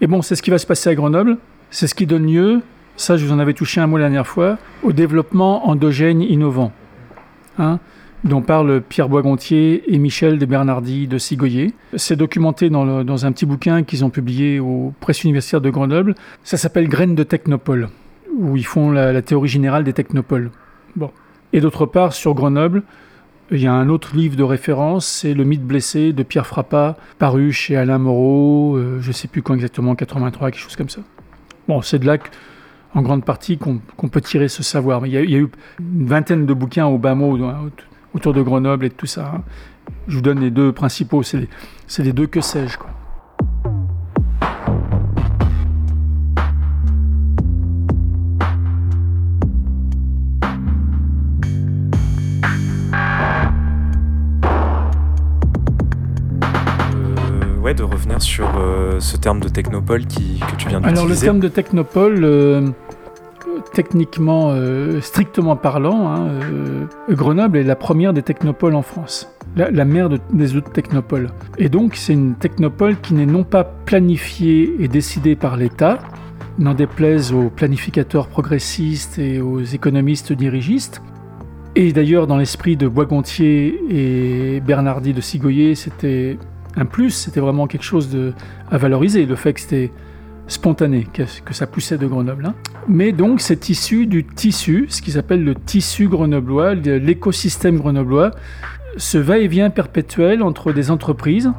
Et 0.00 0.06
bon, 0.06 0.22
c'est 0.22 0.36
ce 0.36 0.42
qui 0.42 0.50
va 0.50 0.58
se 0.58 0.66
passer 0.66 0.90
à 0.90 0.94
Grenoble. 0.94 1.38
C'est 1.70 1.86
ce 1.86 1.94
qui 1.94 2.06
donne 2.06 2.26
lieu, 2.26 2.60
ça 2.96 3.16
je 3.16 3.24
vous 3.24 3.32
en 3.32 3.38
avais 3.38 3.54
touché 3.54 3.80
un 3.80 3.86
mot 3.86 3.96
la 3.96 4.04
dernière 4.04 4.26
fois, 4.26 4.58
au 4.82 4.92
développement 4.92 5.68
endogène 5.68 6.20
innovant, 6.20 6.70
hein, 7.58 7.80
dont 8.24 8.40
parlent 8.40 8.80
Pierre 8.80 9.08
Boisgontier 9.08 9.92
et 9.92 9.98
Michel 9.98 10.38
de 10.38 10.46
Bernardi 10.46 11.06
de 11.06 11.18
Sigoyer. 11.18 11.74
C'est 11.96 12.16
documenté 12.16 12.70
dans, 12.70 13.26
un 13.26 13.32
petit 13.32 13.46
bouquin 13.46 13.82
qu'ils 13.82 14.04
ont 14.04 14.10
publié 14.10 14.60
au 14.60 14.92
Presse 15.00 15.24
universitaire 15.24 15.60
de 15.60 15.70
Grenoble. 15.70 16.14
Ça 16.44 16.56
s'appelle 16.56 16.88
Graines 16.88 17.14
de 17.14 17.22
Technopole, 17.22 17.88
où 18.36 18.56
ils 18.56 18.66
font 18.66 18.90
la, 18.90 19.22
théorie 19.22 19.48
générale 19.48 19.84
des 19.84 19.92
technopoles. 19.92 20.50
Bon. 20.96 21.10
Et 21.52 21.60
d'autre 21.60 21.86
part, 21.86 22.12
sur 22.12 22.34
Grenoble, 22.34 22.82
il 23.50 23.60
y 23.60 23.66
a 23.66 23.72
un 23.72 23.88
autre 23.88 24.16
livre 24.16 24.36
de 24.36 24.42
référence, 24.42 25.06
c'est 25.06 25.34
Le 25.34 25.44
mythe 25.44 25.64
blessé 25.64 26.12
de 26.12 26.22
Pierre 26.22 26.46
Frappa, 26.46 26.96
paru 27.18 27.52
chez 27.52 27.76
Alain 27.76 27.98
Moreau, 27.98 28.76
euh, 28.76 28.98
je 29.00 29.08
ne 29.08 29.12
sais 29.12 29.28
plus 29.28 29.42
quand 29.42 29.54
exactement, 29.54 29.94
83, 29.94 30.50
quelque 30.50 30.60
chose 30.60 30.76
comme 30.76 30.88
ça. 30.88 31.00
Bon, 31.68 31.82
c'est 31.82 31.98
de 31.98 32.06
là 32.06 32.16
en 32.94 33.02
grande 33.02 33.24
partie 33.24 33.58
qu'on 33.58 34.08
peut 34.08 34.20
tirer 34.20 34.48
ce 34.48 34.62
savoir. 34.62 35.00
Mais 35.00 35.08
il 35.08 35.14
y, 35.14 35.16
a, 35.16 35.38
eu 35.38 35.48
une 35.80 36.06
vingtaine 36.06 36.46
de 36.46 36.54
bouquins 36.54 36.86
au 36.86 36.98
bas 36.98 37.14
mot 37.14 37.38
autour 38.14 38.32
de 38.32 38.42
Grenoble 38.42 38.86
et 38.86 38.88
de 38.88 38.94
tout 38.94 39.06
ça. 39.06 39.32
Hein. 39.34 39.42
Je 40.08 40.16
vous 40.16 40.22
donne 40.22 40.40
les 40.40 40.50
deux 40.50 40.72
principaux, 40.72 41.22
c'est 41.22 41.38
les, 41.38 41.48
les, 42.04 42.12
deux 42.12 42.26
que 42.26 42.40
sais-je. 42.40 42.78
de 57.74 57.82
revenir 57.82 58.20
sur 58.20 58.48
euh, 58.58 59.00
ce 59.00 59.16
terme 59.16 59.40
de 59.40 59.48
technopole 59.48 60.06
qui, 60.06 60.40
que 60.40 60.56
tu 60.56 60.68
viens 60.68 60.80
d'utiliser. 60.80 61.00
Alors 61.00 61.06
le 61.06 61.16
terme 61.16 61.40
de 61.40 61.48
technopole, 61.48 62.24
euh, 62.24 62.68
techniquement, 63.72 64.50
euh, 64.50 65.00
strictement 65.00 65.56
parlant, 65.56 66.08
hein, 66.08 66.28
Grenoble 67.10 67.58
est 67.58 67.64
la 67.64 67.76
première 67.76 68.12
des 68.12 68.22
technopoles 68.22 68.74
en 68.74 68.82
France, 68.82 69.32
la, 69.56 69.84
mère 69.84 70.08
des 70.08 70.56
autres 70.56 70.70
technopoles. 70.70 71.30
Et 71.58 71.68
donc 71.68 71.96
c'est 71.96 72.12
une 72.12 72.34
technopole 72.34 72.96
qui 73.00 73.14
n'est 73.14 73.26
non 73.26 73.44
pas 73.44 73.64
planifiée 73.64 74.76
et 74.80 74.88
décidée 74.88 75.36
par 75.36 75.56
l'État, 75.56 75.98
n'en 76.58 76.74
déplaise 76.74 77.32
aux 77.32 77.48
planificateurs 77.48 78.28
progressistes 78.28 79.18
et 79.18 79.40
aux 79.40 79.60
économistes 79.60 80.32
dirigistes, 80.32 81.00
et 81.74 81.92
d'ailleurs, 81.92 82.26
dans 82.26 82.36
l'esprit 82.36 82.76
de 82.76 82.86
Boisgontier 82.86 83.80
et 83.88 84.60
Bernardi 84.60 85.14
de 85.14 85.22
Sigoyer, 85.22 85.74
c'était 85.74 86.38
un 86.76 86.84
plus, 86.84 87.10
c'était 87.10 87.40
vraiment 87.40 87.66
quelque 87.66 87.84
chose 87.84 88.16
à 88.70 88.76
valoriser, 88.76 89.24
le 89.24 89.36
fait 89.36 89.54
que 89.54 89.60
c'était 89.60 89.90
spontané, 90.52 91.06
que, 91.12 91.24
ça 91.52 91.66
poussait 91.66 91.98
de 91.98 92.06
Grenoble. 92.06 92.46
Hein. 92.46 92.54
Mais 92.88 93.12
donc 93.12 93.40
c'est 93.40 93.68
issu 93.68 94.06
du 94.06 94.24
tissu, 94.24 94.86
ce 94.88 95.02
qu'ils 95.02 95.18
appellent 95.18 95.44
le 95.44 95.54
tissu 95.54 96.08
grenoblois, 96.08 96.74
l'écosystème 96.74 97.78
grenoblois, 97.78 98.32
ce 98.96 99.18
va-et-vient 99.18 99.70
perpétuel 99.70 100.42
entre 100.42 100.72
des 100.72 100.90
entreprises, 100.90 101.50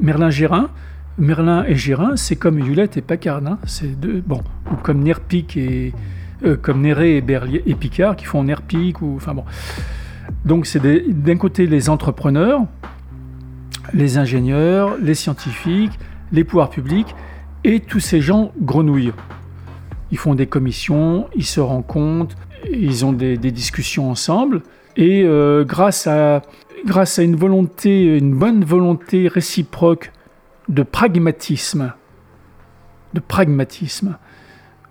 Merlin-Gérin, 0.00 0.68
Merlin 1.18 1.64
et 1.66 1.76
Gérin, 1.76 2.16
c'est 2.16 2.36
comme 2.36 2.58
Hewlett 2.58 2.96
et 2.96 3.00
Packard, 3.00 3.46
hein. 3.46 3.58
c'est 3.66 3.98
bon, 3.98 4.42
ou 4.70 4.76
comme 4.76 5.02
Nerpic 5.02 5.56
et 5.56 5.92
euh, 6.44 6.56
comme 6.60 6.82
Néré 6.82 7.16
et, 7.16 7.20
Berlier, 7.22 7.62
et 7.64 7.74
Picard 7.74 8.14
qui 8.14 8.26
font 8.26 8.44
Nerpic 8.44 9.00
ou 9.00 9.14
enfin 9.16 9.32
bon. 9.32 9.44
Donc 10.44 10.66
c'est 10.66 10.80
d'un 10.80 11.36
côté 11.36 11.66
les 11.66 11.88
entrepreneurs, 11.88 12.60
les 13.94 14.18
ingénieurs, 14.18 14.96
les 15.00 15.14
scientifiques, 15.14 15.98
les 16.32 16.44
pouvoirs 16.44 16.68
publics, 16.68 17.14
et 17.66 17.80
tous 17.80 18.00
ces 18.00 18.20
gens 18.20 18.52
grenouillent. 18.62 19.12
Ils 20.12 20.18
font 20.18 20.36
des 20.36 20.46
commissions, 20.46 21.28
ils 21.34 21.44
se 21.44 21.60
rencontrent, 21.60 22.36
ils 22.70 23.04
ont 23.04 23.12
des, 23.12 23.36
discussions 23.36 24.08
ensemble, 24.08 24.62
et 24.96 25.24
euh, 25.24 25.64
grâce, 25.64 26.06
à, 26.06 26.42
grâce 26.86 27.18
à 27.18 27.24
une 27.24 27.34
volonté, 27.34 28.16
une 28.16 28.34
bonne 28.34 28.64
volonté 28.64 29.26
réciproque 29.26 30.12
de 30.68 30.84
pragmatisme, 30.84 31.92
de 33.14 33.20
pragmatisme, 33.20 34.16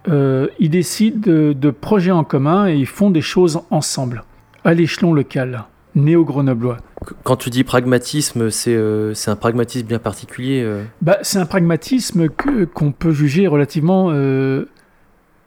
euh, 0.09 0.47
ils 0.59 0.69
décident 0.69 1.19
de, 1.19 1.53
de 1.53 1.69
projets 1.71 2.11
en 2.11 2.25
commun 2.25 2.67
et 2.67 2.75
ils 2.75 2.85
font 2.85 3.09
des 3.09 3.21
choses 3.21 3.61
ensemble, 3.71 4.25
à 4.65 4.73
l'échelon 4.73 5.13
local 5.13 5.65
néo-grenoblois. 5.95 6.77
Quand 7.23 7.35
tu 7.35 7.49
dis 7.49 7.63
pragmatisme, 7.63 8.49
c'est 8.49 8.75
euh, 8.75 9.13
un 9.27 9.35
pragmatisme 9.35 9.87
bien 9.87 9.99
particulier 9.99 10.61
euh 10.63 10.83
bah, 11.01 11.17
C'est 11.21 11.39
un 11.39 11.45
pragmatisme 11.45 12.27
qu'on 12.29 12.91
peut 12.91 13.11
juger 13.11 13.47
relativement 13.47 14.09
euh, 14.11 14.65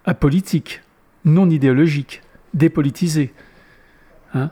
apolitique, 0.04 0.82
non 1.24 1.50
idéologique, 1.50 2.22
dépolitisé. 2.54 3.32
Hein 4.34 4.50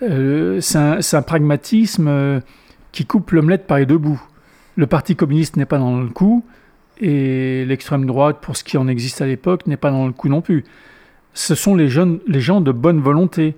c'est 0.00 0.76
un, 0.76 0.98
un, 1.12 1.22
pragmatisme 1.22 2.42
qui 2.92 3.06
coupe 3.06 3.30
l'omelette 3.30 3.66
par 3.66 3.78
les 3.78 3.86
deux 3.86 3.96
bouts. 3.96 4.22
Le 4.76 4.86
Parti 4.86 5.16
communiste 5.16 5.56
n'est 5.56 5.66
pas 5.66 5.78
dans 5.78 6.00
le 6.00 6.08
coup, 6.08 6.44
et 7.00 7.64
l'extrême 7.64 8.06
droite, 8.06 8.38
pour 8.40 8.56
ce 8.56 8.64
qui 8.64 8.76
en 8.76 8.88
existe 8.88 9.20
à 9.20 9.26
l'époque, 9.26 9.66
n'est 9.66 9.76
pas 9.76 9.90
dans 9.90 10.06
le 10.06 10.12
coup 10.12 10.28
non 10.28 10.40
plus. 10.40 10.64
Ce 11.32 11.54
sont 11.54 11.74
les, 11.74 11.88
jeunes, 11.88 12.20
les 12.26 12.40
gens 12.40 12.60
de 12.60 12.72
bonne 12.72 13.00
volonté 13.00 13.56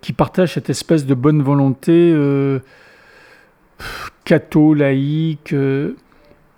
qui 0.00 0.12
partagent 0.12 0.54
cette 0.54 0.70
espèce 0.70 1.06
de 1.06 1.14
bonne 1.14 1.42
volonté 1.42 2.12
euh, 2.14 2.60
laïque, 4.76 5.52
euh, 5.52 5.96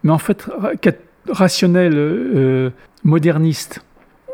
mais 0.03 0.11
en 0.11 0.18
fait 0.18 0.48
rationnel, 1.29 1.92
euh, 1.96 2.70
moderniste, 3.05 3.85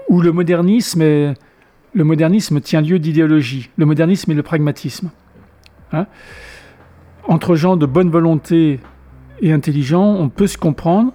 où 0.08 0.20
le 0.20 0.32
modernisme, 0.32 1.02
le 1.02 2.04
modernisme 2.04 2.60
tient 2.60 2.80
lieu 2.80 2.98
d'idéologie, 2.98 3.70
le 3.76 3.86
modernisme 3.86 4.30
et 4.30 4.34
le 4.34 4.42
pragmatisme. 4.42 5.10
Hein. 5.92 6.06
Entre 7.24 7.56
gens 7.56 7.76
de 7.76 7.86
bonne 7.86 8.10
volonté 8.10 8.80
et 9.40 9.52
intelligents, 9.52 10.14
on 10.14 10.28
peut 10.28 10.46
se 10.46 10.56
comprendre 10.56 11.12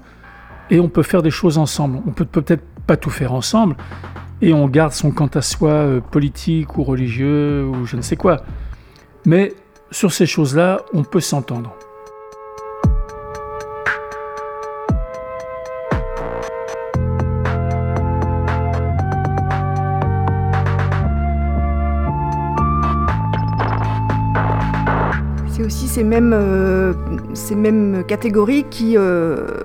et 0.70 0.80
on 0.80 0.90
peut 0.90 1.04
faire 1.04 1.22
des 1.22 1.32
choses 1.32 1.58
ensemble. 1.58 2.02
On 2.06 2.12
peut 2.12 2.26
peut-être 2.26 2.64
pas 2.86 2.98
tout 2.98 3.10
faire 3.10 3.34
ensemble, 3.34 3.76
et 4.42 4.54
on 4.54 4.68
garde 4.68 4.94
son 4.94 5.12
quant 5.12 5.28
à 5.28 5.42
soi 5.42 5.70
euh, 5.70 6.02
politique 6.02 6.78
ou 6.78 6.84
religieux 6.84 7.66
ou 7.66 7.86
je 7.86 7.96
ne 7.96 8.02
sais 8.02 8.16
quoi. 8.16 8.38
Mais 9.26 9.54
sur 9.92 10.12
ces 10.12 10.26
choses-là, 10.26 10.82
on 10.94 11.04
peut 11.04 11.20
s'entendre. 11.20 11.76
C'est 25.50 25.64
aussi 25.64 25.88
ces 25.88 26.04
mêmes, 26.04 26.34
euh, 26.34 28.02
catégories 28.08 28.66
euh, 28.96 29.62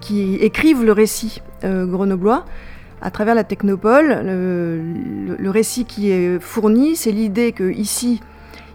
qui 0.00 0.36
écrivent 0.36 0.82
le 0.82 0.92
récit 0.92 1.42
grenoblois 1.62 2.44
à 3.02 3.10
travers 3.10 3.34
la 3.34 3.44
technopole. 3.44 4.22
Le, 4.24 5.50
récit 5.50 5.84
qui 5.84 6.10
est 6.10 6.40
fourni, 6.40 6.96
c'est 6.96 7.10
l'idée 7.10 7.52
que 7.52 7.70
ici, 7.70 8.20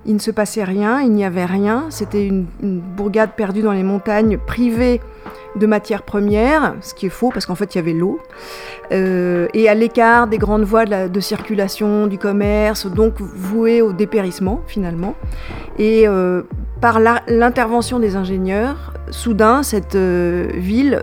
il 0.05 0.13
ne 0.13 0.19
se 0.19 0.31
passait 0.31 0.63
rien, 0.63 1.01
il 1.01 1.11
n'y 1.11 1.25
avait 1.25 1.45
rien. 1.45 1.85
C'était 1.89 2.27
une, 2.27 2.45
bourgade 2.61 3.31
perdue 3.35 3.61
dans 3.61 3.71
les 3.71 3.83
montagnes, 3.83 4.37
privée 4.37 5.01
de 5.55 5.65
matières 5.65 6.03
premières, 6.03 6.75
ce 6.81 6.93
qui 6.93 7.07
est 7.07 7.09
faux 7.09 7.29
parce 7.33 7.45
qu'en 7.45 7.55
fait 7.55 7.75
il 7.75 7.77
y 7.77 7.79
avait 7.79 7.93
l'eau, 7.93 8.19
euh, 8.91 9.47
et 9.53 9.69
à 9.69 9.73
l'écart 9.73 10.27
des 10.27 10.37
grandes 10.37 10.63
voies 10.63 10.85
de, 10.85 11.19
circulation, 11.19 12.07
du 12.07 12.17
commerce, 12.17 12.87
donc 12.87 13.19
vouée 13.19 13.81
au 13.81 13.93
dépérissement 13.93 14.61
finalement. 14.67 15.15
Et 15.77 16.07
euh, 16.07 16.43
par 16.81 16.99
l'intervention 16.99 17.99
des 17.99 18.15
ingénieurs, 18.15 18.93
soudain, 19.09 19.63
cette 19.63 19.95
euh, 19.95 20.47
ville, 20.53 20.99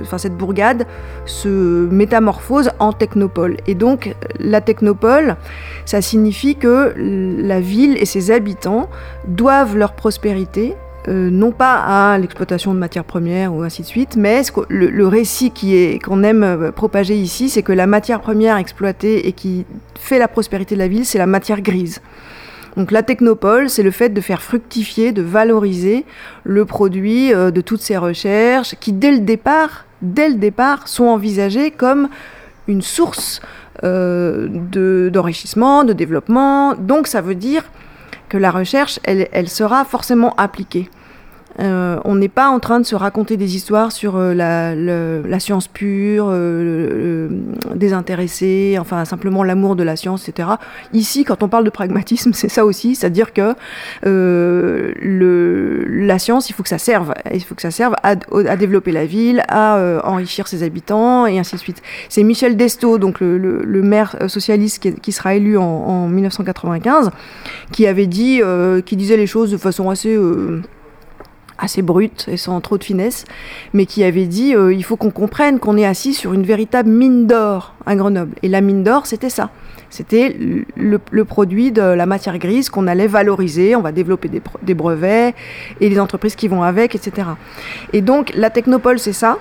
enfin 0.00 0.18
cette 0.18 0.36
bourgade, 0.36 0.86
se 1.24 1.86
métamorphose 1.88 2.70
en 2.78 2.92
technopole. 2.92 3.56
Et 3.66 3.74
donc, 3.74 4.14
la 4.40 4.60
technopole, 4.60 5.36
ça 5.84 6.00
signifie 6.00 6.56
que 6.56 6.94
la 6.96 7.60
ville 7.60 7.96
et 7.96 8.06
ses 8.06 8.30
habitants 8.30 8.88
doivent 9.26 9.76
leur 9.76 9.92
prospérité 9.92 10.74
euh, 11.08 11.30
non 11.30 11.52
pas 11.52 12.12
à 12.12 12.18
l'exploitation 12.18 12.74
de 12.74 12.78
matières 12.78 13.04
premières 13.04 13.54
ou 13.54 13.62
ainsi 13.62 13.80
de 13.80 13.86
suite, 13.86 14.16
mais 14.16 14.42
le, 14.68 15.06
récit 15.06 15.50
qui 15.50 15.74
est 15.74 16.04
qu'on 16.04 16.22
aime 16.22 16.42
euh, 16.42 16.70
propager 16.70 17.16
ici, 17.16 17.48
c'est 17.48 17.62
que 17.62 17.72
la 17.72 17.86
matière 17.86 18.20
première 18.20 18.58
exploitée 18.58 19.26
et 19.26 19.32
qui 19.32 19.64
fait 19.98 20.18
la 20.18 20.28
prospérité 20.28 20.74
de 20.74 20.80
la 20.80 20.88
ville, 20.88 21.06
c'est 21.06 21.16
la 21.16 21.26
matière 21.26 21.62
grise. 21.62 22.02
Donc 22.76 22.90
la 22.90 23.02
technopole, 23.02 23.70
c'est 23.70 23.82
le 23.82 23.90
fait 23.90 24.10
de 24.10 24.20
faire 24.20 24.42
fructifier, 24.42 25.12
de 25.12 25.22
valoriser 25.22 26.04
le 26.44 26.66
produit 26.66 27.32
euh, 27.32 27.50
de 27.50 27.62
toutes 27.62 27.80
ces 27.80 27.96
recherches 27.96 28.74
qui, 28.78 28.92
dès 28.92 29.12
le 29.12 29.20
départ, 29.20 29.86
dès 30.02 30.28
le 30.28 30.34
départ, 30.34 30.88
sont 30.88 31.06
envisagées 31.06 31.70
comme 31.70 32.10
une 32.66 32.82
source 32.82 33.40
d'enrichissement, 33.82 35.84
de, 35.84 35.94
développement. 35.94 36.74
Donc 36.74 37.06
ça 37.06 37.22
veut 37.22 37.36
dire 37.36 37.62
que 38.28 38.36
la 38.36 38.50
recherche, 38.50 39.00
elle 39.04 39.48
sera 39.48 39.86
forcément 39.86 40.34
appliquée. 40.36 40.90
Euh, 41.60 41.98
on 42.04 42.14
n'est 42.14 42.28
pas 42.28 42.48
en 42.48 42.60
train 42.60 42.78
de 42.78 42.86
se 42.86 42.94
raconter 42.94 43.36
des 43.36 43.56
histoires 43.56 43.90
sur 43.90 44.16
euh, 44.16 44.32
la, 44.34 45.40
science 45.40 45.66
pure, 45.66 46.26
euh, 46.28 47.28
désintéressée, 47.74 48.76
enfin 48.80 49.04
simplement 49.04 49.42
l'amour 49.42 49.74
de 49.74 49.82
la 49.82 49.96
science, 49.96 50.28
etc. 50.28 50.50
Ici, 50.92 51.24
quand 51.24 51.42
on 51.42 51.48
parle 51.48 51.64
de 51.64 51.70
pragmatisme, 51.70 52.32
c'est 52.34 52.48
ça 52.48 52.64
aussi, 52.64 52.94
c'est-à-dire 52.94 53.32
que 53.32 53.54
la 56.04 56.18
science, 56.18 56.50
il 56.50 56.52
faut 56.52 56.62
que 56.62 56.68
ça 56.68 56.78
serve, 56.78 57.12
il 57.32 57.42
faut 57.42 57.54
que 57.54 57.62
ça 57.62 57.70
serve 57.70 57.94
à, 58.02 58.14
développer 58.56 58.92
la 58.92 59.06
ville, 59.06 59.42
à 59.48 60.00
enrichir 60.04 60.48
ses 60.48 60.62
habitants, 60.62 61.26
et 61.26 61.38
ainsi 61.38 61.56
de 61.56 61.60
suite. 61.60 61.82
C'est 62.08 62.22
Michel 62.22 62.56
Desto, 62.56 62.98
donc 62.98 63.20
le, 63.20 63.82
maire 63.82 64.16
socialiste 64.28 65.00
qui, 65.00 65.12
sera 65.12 65.34
élu 65.34 65.56
en, 65.56 65.62
en, 65.62 66.08
1995, 66.08 67.10
qui 67.72 67.86
avait 67.86 68.06
dit, 68.06 68.40
qui 68.84 68.96
disait 68.96 69.16
les 69.16 69.26
choses 69.26 69.50
de 69.50 69.56
façon 69.56 69.90
assez 69.90 70.16
assez 71.58 71.82
brute 71.82 72.26
et 72.28 72.36
sans 72.36 72.60
trop 72.60 72.78
de 72.78 72.84
finesse, 72.84 73.24
mais 73.74 73.86
qui 73.86 74.04
avait 74.04 74.26
dit 74.26 74.54
euh, 74.54 74.72
il 74.72 74.84
faut 74.84 74.96
qu'on 74.96 75.10
comprenne 75.10 75.58
qu'on 75.58 75.76
est 75.76 75.86
assis 75.86 76.14
sur 76.14 76.32
une 76.32 76.44
véritable 76.44 76.88
mine 76.88 77.26
d'or 77.26 77.74
à 77.86 77.96
Grenoble. 77.96 78.34
Et 78.42 78.48
la 78.48 78.60
mine 78.60 78.82
d'or, 78.82 79.06
c'était 79.06 79.30
ça. 79.30 79.50
C'était 79.90 80.36
le, 80.76 81.24
produit 81.24 81.72
de 81.72 81.80
la 81.80 82.06
matière 82.06 82.38
grise 82.38 82.68
qu'on 82.68 82.86
allait 82.86 83.06
valoriser, 83.06 83.74
on 83.74 83.80
va 83.80 83.90
développer 83.92 84.28
des, 84.62 84.74
brevets 84.74 85.34
et 85.80 85.88
les 85.88 85.98
entreprises 85.98 86.36
qui 86.36 86.46
vont 86.46 86.62
avec, 86.62 86.94
etc. 86.94 87.28
Et 87.94 88.02
donc 88.02 88.32
la 88.34 88.50
technopole, 88.50 88.98
c'est 88.98 89.14
ça. 89.14 89.38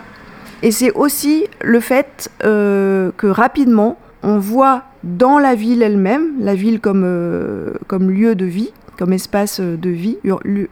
Et 0.63 0.71
c'est 0.71 0.91
aussi 0.91 1.45
le 1.61 1.79
fait 1.79 2.29
euh, 2.43 3.11
que 3.17 3.27
rapidement, 3.27 3.97
on 4.23 4.39
voit 4.39 4.83
dans 5.03 5.37
la 5.37 5.53
ville 5.53 5.83
elle-même, 5.83 6.31
la 6.39 6.55
ville 6.55 6.79
comme, 6.79 7.03
euh, 7.05 7.73
comme 7.87 8.09
lieu 8.09 8.33
de 8.33 8.45
vie, 8.45 8.71
comme 8.97 9.13
espace 9.13 9.59
de 9.59 9.89
vie, 9.89 10.17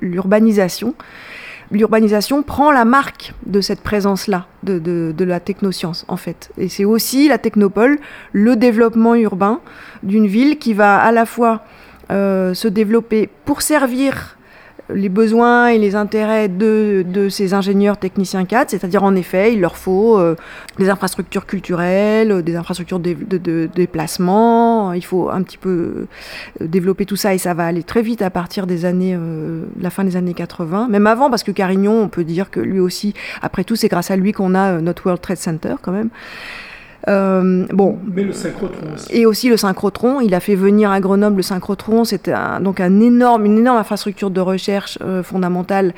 l'urbanisation, 0.02 0.96
l'urbanisation 1.76 2.42
prend 2.44 2.72
la 2.72 2.86
marque 2.86 3.34
de 3.46 3.62
cette 3.62 3.82
présence-là, 3.82 4.48
de, 4.64 5.14
la 5.24 5.40
technoscience, 5.40 6.06
en 6.08 6.18
fait. 6.18 6.52
Et 6.58 6.70
c'est 6.70 6.86
aussi 6.86 7.28
la 7.28 7.38
technopole, 7.38 8.00
le 8.34 8.56
développement 8.56 9.16
urbain 9.16 9.60
d'une 10.04 10.28
ville 10.28 10.58
qui 10.58 10.74
va 10.74 10.98
à 10.98 11.12
la 11.12 11.26
fois 11.26 11.64
euh, 12.12 12.54
se 12.54 12.68
développer 12.68 13.30
pour 13.46 13.62
servir 13.62 14.38
les 14.94 15.10
besoins 15.10 15.68
et 15.68 15.78
les 15.78 15.96
intérêts 15.96 16.48
de, 16.48 17.04
de 17.08 17.30
ces 17.30 17.54
ingénieurs 17.54 17.98
techniciens 17.98 18.46
4, 18.46 18.70
c'est-à-dire 18.70 19.04
en 19.04 19.16
effet, 19.16 19.54
il 19.54 19.62
leur 19.62 19.78
faut 19.78 20.20
euh, 20.20 20.36
des 20.78 20.90
infrastructures 20.90 21.46
culturelles, 21.46 22.44
des 22.44 22.56
infrastructures 22.56 23.00
de, 23.00 23.14
de, 23.14 23.70
déplacement, 23.74 24.94
il 24.94 25.04
faut 25.04 25.30
un 25.30 25.42
petit 25.42 25.58
peu 25.58 26.08
euh, 26.62 26.68
développer 26.68 27.06
tout 27.06 27.16
ça 27.16 27.34
et 27.34 27.38
ça 27.38 27.54
va 27.54 27.66
aller 27.66 27.84
très 27.84 28.02
vite 28.02 28.22
à 28.22 28.30
partir 28.30 28.68
des 28.68 28.86
années, 28.86 29.16
euh, 29.18 29.64
la 29.80 29.90
fin 29.90 30.04
des 30.04 30.18
années 30.18 30.34
80, 30.34 30.88
même 30.90 31.08
avant 31.08 31.30
parce 31.30 31.44
que 31.44 31.52
Carignon, 31.52 32.02
on 32.02 32.08
peut 32.08 32.24
dire 32.24 32.52
que 32.52 32.60
lui 32.60 32.80
aussi, 32.80 33.14
après 33.42 33.64
tout, 33.64 33.76
c'est 33.76 33.88
grâce 33.88 34.12
à 34.12 34.16
lui 34.16 34.34
qu'on 34.34 34.54
a 34.54 34.80
notre 34.82 35.06
World 35.06 35.22
Trade 35.22 35.38
Center 35.38 35.76
quand 35.82 35.92
même. 35.92 36.10
Euh, 37.08 37.66
bon. 37.72 37.98
Mais 38.14 38.24
le 38.24 38.34
synchrotron 38.34 38.94
aussi. 38.94 39.08
Et 39.12 39.26
aussi 39.26 39.50
le 39.50 39.58
synchrotron. 39.58 40.22
Il 40.22 40.34
a 40.34 40.40
fait 40.40 40.56
venir 40.56 40.92
à 40.92 41.00
Grenoble 41.00 41.38
le 41.38 41.44
synchrotron. 41.44 42.04
C'était 42.04 42.34
donc 42.62 42.80
un 42.80 43.00
énorme, 43.00 43.46
une 43.46 43.60
énorme 43.60 43.78
infrastructure 43.78 44.30
de 44.30 44.42
recherche 44.42 44.98
euh, 45.02 45.24
fondamentale 45.24 45.94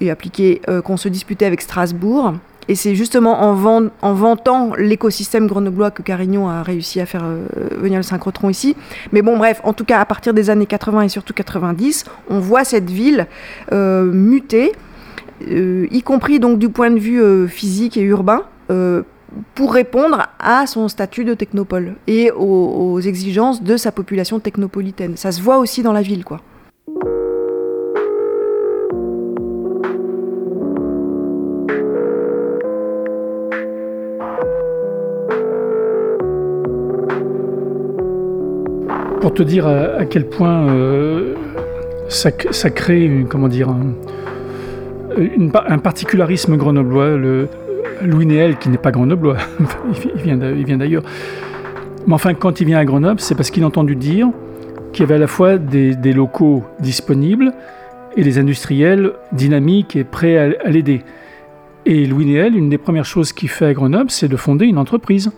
et 0.00 0.10
appliquée 0.10 0.62
euh, 0.68 0.80
qu'on 0.80 0.96
se 0.96 1.08
disputait 1.08 1.46
avec 1.46 1.60
Strasbourg. 1.60 2.34
Et 2.68 2.74
c'est 2.76 2.94
justement 2.94 3.42
en, 3.42 3.88
en 4.00 4.14
vantant 4.14 4.72
l'écosystème 4.78 5.48
grenoblois 5.48 5.90
que 5.90 6.02
Carignon 6.02 6.48
a 6.48 6.62
réussi 6.62 7.00
à 7.00 7.06
faire 7.06 7.24
venir 7.76 7.98
le 7.98 8.04
synchrotron 8.04 8.48
ici. 8.48 8.76
Mais 9.12 9.22
bon, 9.22 9.36
bref, 9.36 9.60
en 9.64 9.72
tout 9.72 9.84
cas, 9.84 9.98
à 9.98 10.04
partir 10.04 10.34
des 10.34 10.50
années 10.50 10.66
80 10.66 11.02
et 11.02 11.08
surtout 11.08 11.32
90, 11.34 12.04
on 12.28 12.38
voit 12.38 12.62
cette 12.62 12.88
ville 12.88 13.26
muter, 13.72 14.70
y 15.40 16.02
compris 16.02 16.38
donc 16.38 16.60
du 16.60 16.68
point 16.68 16.92
de 16.92 16.98
vue 17.00 17.48
physique 17.48 17.96
et 17.96 18.02
urbain 18.02 18.42
pour 19.54 19.72
répondre 19.72 20.26
à 20.38 20.66
son 20.66 20.88
statut 20.88 21.24
de 21.24 21.34
technopole 21.34 21.94
et 22.06 22.30
aux, 22.30 23.00
exigences 23.00 23.62
de 23.62 23.76
sa 23.76 23.92
population 23.92 24.40
technopolitaine. 24.40 25.16
Ça 25.16 25.32
se 25.32 25.40
voit 25.40 25.58
aussi 25.58 25.82
dans 25.82 25.92
la 25.92 26.02
ville, 26.02 26.24
quoi. 26.24 26.40
Pour 39.20 39.34
te 39.34 39.42
dire 39.42 39.66
à, 39.66 40.06
quel 40.06 40.26
point 40.26 40.66
euh, 40.68 41.34
ça, 42.08 42.30
crée 42.70 43.26
comment 43.28 43.48
dire, 43.48 43.68
un, 43.68 45.78
particularisme 45.78 46.56
grenoblois, 46.56 47.18
Louis 48.02 48.26
Néel, 48.26 48.56
qui 48.56 48.68
n'est 48.68 48.78
pas 48.78 48.90
grenoblois, 48.90 49.36
il 50.24 50.64
vient 50.64 50.76
d'ailleurs. 50.76 51.02
Mais 52.06 52.14
enfin, 52.14 52.34
quand 52.34 52.60
il 52.60 52.66
vient 52.66 52.78
à 52.78 52.84
Grenoble, 52.84 53.20
c'est 53.20 53.34
parce 53.34 53.50
qu'il 53.50 53.62
a 53.62 53.66
entendu 53.66 53.94
dire 53.94 54.28
qu'il 54.92 55.02
y 55.02 55.04
avait 55.04 55.14
à 55.14 55.18
la 55.18 55.26
fois 55.26 55.58
des, 55.58 55.94
locaux 56.12 56.64
disponibles 56.80 57.52
et 58.16 58.22
des 58.22 58.38
industriels 58.38 59.12
dynamiques 59.32 59.96
et 59.96 60.04
prêts 60.04 60.36
à, 60.36 60.70
l'aider. 60.70 61.02
Et 61.86 62.06
Louis 62.06 62.26
Néel, 62.26 62.56
une 62.56 62.68
des 62.68 62.78
premières 62.78 63.04
choses 63.04 63.32
qu'il 63.32 63.48
fait 63.48 63.66
à 63.66 63.74
Grenoble, 63.74 64.10
c'est 64.10 64.28
de 64.28 64.36
fonder 64.36 64.66
une 64.66 64.78
entreprise. 64.78 65.30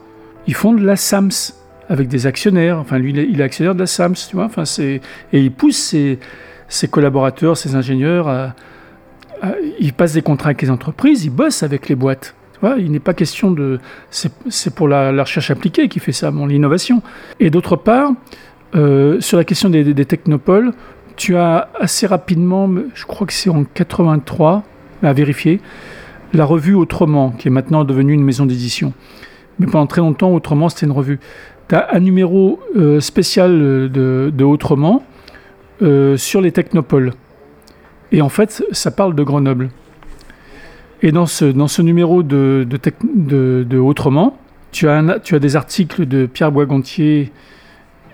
Il 0.46 0.54
fonde 0.54 0.80
la 0.80 0.96
SAMS 0.96 1.52
avec 1.88 2.08
des 2.08 2.26
actionnaires. 2.26 2.78
Enfin, 2.78 2.98
lui, 2.98 3.12
il 3.12 3.40
est 3.40 3.44
actionnaire 3.44 3.74
de 3.74 3.80
la 3.80 3.86
SAMS, 3.86 4.14
tu 4.28 4.36
vois. 4.36 4.46
Enfin, 4.46 4.64
et 4.78 5.00
il 5.32 5.52
pousse 5.52 5.76
ses, 5.76 6.18
ses 6.68 6.88
collaborateurs, 6.88 7.56
ses 7.56 7.74
ingénieurs 7.74 8.28
à, 8.28 8.54
il 9.80 9.92
passe 9.92 10.12
des 10.12 10.22
contrats 10.22 10.48
avec 10.48 10.62
les 10.62 10.70
entreprises, 10.70 11.24
il 11.24 11.30
bosse 11.30 11.62
avec 11.62 11.88
les 11.88 11.94
boîtes 11.94 12.34
il 12.78 12.90
n'est 12.90 13.00
pas 13.00 13.14
question 13.14 13.50
de. 13.50 13.78
C'est 14.10 14.74
pour 14.74 14.88
la, 14.88 15.10
recherche 15.10 15.50
appliquée 15.50 15.88
qui 15.88 15.98
fait 15.98 16.12
ça, 16.12 16.30
bon, 16.30 16.46
l'innovation. 16.46 17.02
Et 17.40 17.50
d'autre 17.50 17.76
part, 17.76 18.12
euh, 18.74 19.20
sur 19.20 19.36
la 19.36 19.44
question 19.44 19.68
des, 19.68 20.04
technopoles, 20.04 20.72
tu 21.16 21.36
as 21.36 21.68
assez 21.78 22.06
rapidement, 22.06 22.70
je 22.94 23.04
crois 23.04 23.26
que 23.26 23.32
c'est 23.32 23.50
en 23.50 23.64
83, 23.64 24.62
à 25.02 25.12
vérifier, 25.12 25.60
la 26.32 26.44
revue 26.44 26.74
Autrement, 26.74 27.30
qui 27.30 27.48
est 27.48 27.50
maintenant 27.50 27.84
devenue 27.84 28.12
une 28.12 28.24
maison 28.24 28.46
d'édition. 28.46 28.92
Mais 29.58 29.66
pendant 29.66 29.86
très 29.86 30.00
longtemps, 30.00 30.32
Autrement, 30.32 30.68
c'était 30.68 30.86
une 30.86 30.92
revue. 30.92 31.18
Tu 31.68 31.74
as 31.74 31.88
un 31.92 32.00
numéro 32.00 32.60
euh, 32.76 33.00
spécial 33.00 33.58
de, 33.90 34.44
Autrement 34.44 35.02
euh, 35.82 36.16
sur 36.16 36.40
les 36.40 36.52
technopoles. 36.52 37.12
Et 38.12 38.22
en 38.22 38.28
fait, 38.28 38.64
ça 38.70 38.90
parle 38.90 39.14
de 39.14 39.22
Grenoble. 39.22 39.70
Et 41.02 41.10
dans 41.10 41.26
ce, 41.26 41.46
dans 41.46 41.66
ce 41.66 41.82
numéro 41.82 42.22
de, 42.22 42.66
de, 42.68 43.78
Autrement, 43.78 44.38
tu 44.70 44.88
as, 44.88 45.18
tu 45.20 45.34
as 45.34 45.38
des 45.38 45.56
articles 45.56 46.06
de 46.06 46.26
Pierre 46.26 46.52
Boisgontier 46.52 47.32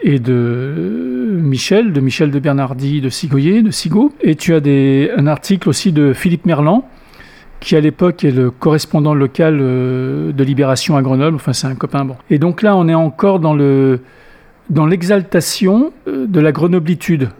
et 0.00 0.18
de 0.18 1.38
Michel, 1.42 1.92
de 1.92 2.00
Michel 2.00 2.30
de 2.30 2.38
Bernardi, 2.38 3.00
de 3.00 3.11
Sigoyer, 3.11 3.62
de 3.62 3.70
Sigo. 3.70 4.12
Et 4.22 4.37
tu 4.37 4.54
as 4.54 4.61
des, 4.61 5.11
un 5.16 5.26
article 5.26 5.68
aussi 5.68 5.92
de 5.92 6.12
Philippe 6.14 6.46
Merlan, 6.46 6.88
qui 7.61 7.76
à 7.76 7.80
l'époque 7.80 8.24
est 8.24 8.30
le 8.30 8.50
correspondant 8.50 9.14
local 9.14 9.58
euh, 9.61 10.32
de 10.32 10.44
Libération 10.44 10.96
à 10.96 11.02
Grenoble. 11.02 11.37
Enfin, 11.37 11.52
c'est 11.52 11.66
un 11.66 11.74
copain. 11.74 12.04
Bon. 12.04 12.16
Et 12.30 12.38
donc 12.38 12.62
là, 12.62 12.76
on 12.76 12.88
est 12.88 12.94
encore 12.94 13.40
dans 13.40 13.54
le 13.54 14.00
dans 14.70 14.87
l'exaltation 14.87 15.92
euh, 16.06 16.26
de 16.26 16.40
la 16.40 16.52
grenoblitude, 16.52 17.30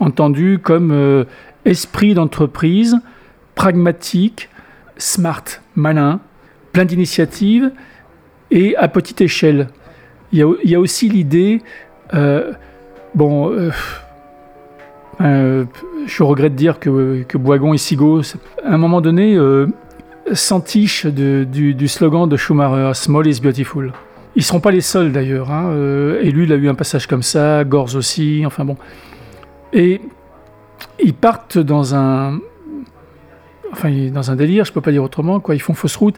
entendue 0.00 0.58
comme 0.58 0.90
euh, 0.90 1.24
esprit 1.64 2.14
d'entreprise, 2.14 2.96
pragmatique, 3.54 4.48
smart, 4.96 5.44
malin, 5.74 6.20
plein 6.72 6.84
d'initiatives 6.84 7.70
et 8.50 8.76
à 8.76 8.88
petite 8.88 9.20
échelle. 9.20 9.68
Il 10.32 10.38
y 10.64 10.74
a, 10.74 10.80
aussi 10.80 11.10
l'idée, 11.10 11.60
euh, 12.14 12.52
bon, 13.14 13.50
euh, 13.50 13.70
euh, 15.20 15.64
je 16.06 16.22
regrette 16.22 16.52
de 16.52 16.58
dire 16.58 16.78
que, 16.80 17.22
que 17.24 17.36
Boigon 17.36 17.74
et 17.74 17.78
Sigo, 17.78 18.22
à 18.64 18.72
un 18.72 18.78
moment 18.78 19.02
donné, 19.02 19.38
s'entichent 20.32 21.06
du, 21.06 21.88
slogan 21.88 22.28
de 22.28 22.36
Schumacher, 22.36 22.94
Small 22.94 23.26
is 23.26 23.40
beautiful. 23.40 23.92
Ils 24.34 24.38
ne 24.38 24.44
seront 24.44 24.60
pas 24.60 24.70
les 24.70 24.80
seuls 24.80 25.12
d'ailleurs. 25.12 25.50
Hein, 25.50 25.74
et 26.22 26.30
lui, 26.30 26.44
il 26.44 26.52
a 26.52 26.56
eu 26.56 26.68
un 26.70 26.74
passage 26.74 27.06
comme 27.06 27.22
ça, 27.22 27.64
Gorz 27.64 27.94
aussi, 27.94 28.44
enfin 28.46 28.64
bon. 28.64 28.78
Et 29.74 30.00
ils 31.02 31.14
partent 31.14 31.58
dans 31.58 31.94
un, 31.94 32.38
enfin, 33.72 33.90
dans 34.10 34.30
un 34.30 34.36
délire, 34.36 34.64
je 34.64 34.72
peux 34.72 34.80
pas 34.80 34.92
dire 34.92 35.02
autrement, 35.02 35.40
quoi. 35.40 35.54
Ils 35.54 35.60
font 35.60 35.74
fausse 35.74 35.96
route. 35.96 36.16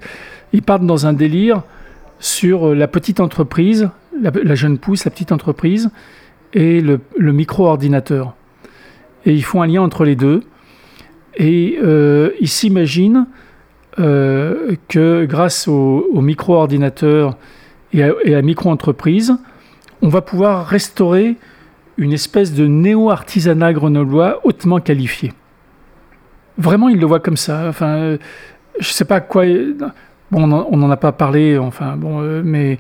Ils 0.53 0.62
partent 0.62 0.87
dans 0.87 1.07
un 1.07 1.12
délire 1.12 1.62
sur 2.18 2.68
euh, 2.68 2.74
la 2.74 2.88
petite 2.88 3.20
entreprise, 3.20 3.90
la, 4.20 4.55
jeune 4.55 4.79
pousse, 4.79 5.05
la 5.05 5.11
petite 5.11 5.33
entreprise, 5.33 5.90
et 6.53 6.81
le, 6.81 7.00
micro-ordinateur. 7.18 8.35
Et 9.27 9.35
ils 9.35 9.44
font 9.44 9.62
un 9.62 9.66
lien 9.66 9.83
entre 9.83 10.05
les 10.05 10.16
deux. 10.16 10.42
Et 11.37 11.79
euh, 11.83 12.31
ils 12.40 12.48
s'imaginent 12.48 13.27
euh, 13.98 14.77
que 14.88 15.24
grâce 15.24 15.66
au, 15.66 16.20
micro-ordinateur 16.20 17.37
et 17.92 18.05
à, 18.05 18.12
la 18.24 18.42
micro-entreprise, 18.42 19.37
on 20.03 20.09
va 20.09 20.20
pouvoir 20.20 20.66
restaurer 20.66 21.37
une 21.97 22.13
espèce 22.13 22.53
de 22.53 22.67
néo-artisanat 22.67 23.73
grenoblois 23.73 24.41
hautement 24.45 24.81
qualifié. 24.81 25.33
Vraiment, 26.59 26.89
ils 26.89 26.99
le 26.99 27.07
voient 27.07 27.21
comme 27.21 27.37
ça. 27.37 27.67
Enfin, 27.69 28.17
je 28.79 28.89
sais 28.89 29.05
pas 29.05 29.21
quoi. 29.21 29.45
Bon, 30.31 30.43
on 30.43 30.77
n'en 30.77 30.91
a 30.91 30.97
pas 30.97 31.13
parlé, 31.13 31.59
enfin, 31.59 31.97
bon, 31.97 32.21
euh, 32.21 32.43
mais 32.45 32.79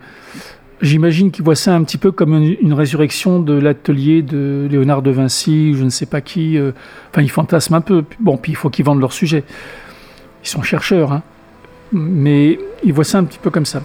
j'imagine 0.80 1.30
qu'ils 1.30 1.44
voient 1.44 1.54
ça 1.54 1.74
un 1.74 1.84
petit 1.84 1.98
peu 1.98 2.10
comme 2.10 2.34
une, 2.34 2.72
résurrection 2.72 3.40
de 3.40 3.52
l'atelier 3.54 4.22
de 4.22 4.66
Léonard 4.70 5.02
de 5.02 5.10
Vinci, 5.10 5.74
je 5.74 5.84
ne 5.84 5.90
sais 5.90 6.06
pas 6.06 6.20
qui. 6.20 6.58
Euh, 6.58 6.72
enfin, 7.10 7.22
ils 7.22 7.30
fantasment 7.30 7.76
un 7.76 7.80
peu. 7.80 8.04
Bon, 8.18 8.36
puis 8.36 8.52
il 8.52 8.56
faut 8.56 8.70
qu'ils 8.70 8.84
vendent 8.84 9.00
leur 9.00 9.12
sujet. 9.12 9.44
Ils 10.42 10.48
sont 10.48 10.62
chercheurs, 10.62 11.12
hein. 11.12 11.22
mais 11.92 12.58
ils 12.82 12.92
voient 12.92 13.04
ça 13.04 13.18
un 13.18 13.24
petit 13.24 13.38
peu 13.38 13.50
comme 13.50 13.66
ça. 13.66 13.82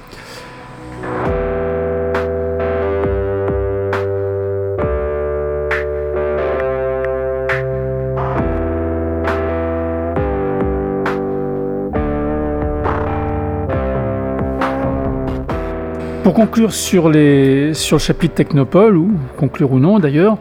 Conclure 16.40 16.72
sur, 16.72 17.10
le 17.10 17.74
chapitre 17.74 18.36
Technopole, 18.36 18.96
ou 18.96 19.12
conclure 19.36 19.74
ou 19.74 19.80
non 19.80 20.00
d'ailleurs, 20.00 20.38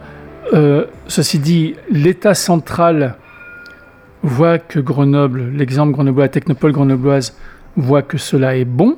euh, 0.54 0.84
ceci 1.08 1.40
dit, 1.40 1.74
l'État 1.90 2.34
central 2.34 3.16
voit 4.22 4.58
que 4.58 4.78
Grenoble, 4.78 5.50
l'exemple 5.52 5.90
grenoblois, 5.90 6.28
Technopole 6.28 6.70
grenobloise, 6.70 7.36
voit 7.76 8.02
que 8.02 8.16
cela 8.16 8.56
est 8.56 8.64
bon. 8.64 8.96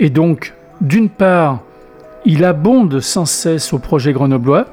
Et 0.00 0.08
donc, 0.08 0.54
d'une 0.80 1.10
part, 1.10 1.60
il 2.24 2.46
abonde 2.46 3.00
sans 3.00 3.26
cesse 3.26 3.74
au 3.74 3.78
projet 3.78 4.14
grenoblois, 4.14 4.68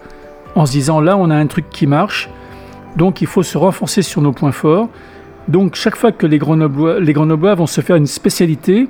en 0.56 0.66
se 0.66 0.72
disant 0.72 1.02
là, 1.02 1.18
on 1.18 1.30
a 1.30 1.36
un 1.36 1.48
truc 1.48 1.70
qui 1.70 1.88
marche, 1.88 2.30
donc 2.96 3.20
il 3.20 3.28
faut 3.28 3.44
se 3.44 3.58
renforcer 3.58 4.02
sur 4.02 4.22
nos 4.22 4.32
points 4.32 4.54
forts. 4.54 4.88
Donc, 5.50 5.76
chaque 5.76 5.98
fois 5.98 6.14
que 6.14 6.26
les 6.26 6.38
Grenoblois, 6.38 7.02
les 7.02 7.12
Grenoblois 7.12 7.56
vont 7.56 7.68
se 7.68 7.82
faire 7.82 7.98
une 7.98 8.08
spécialité, 8.08 8.88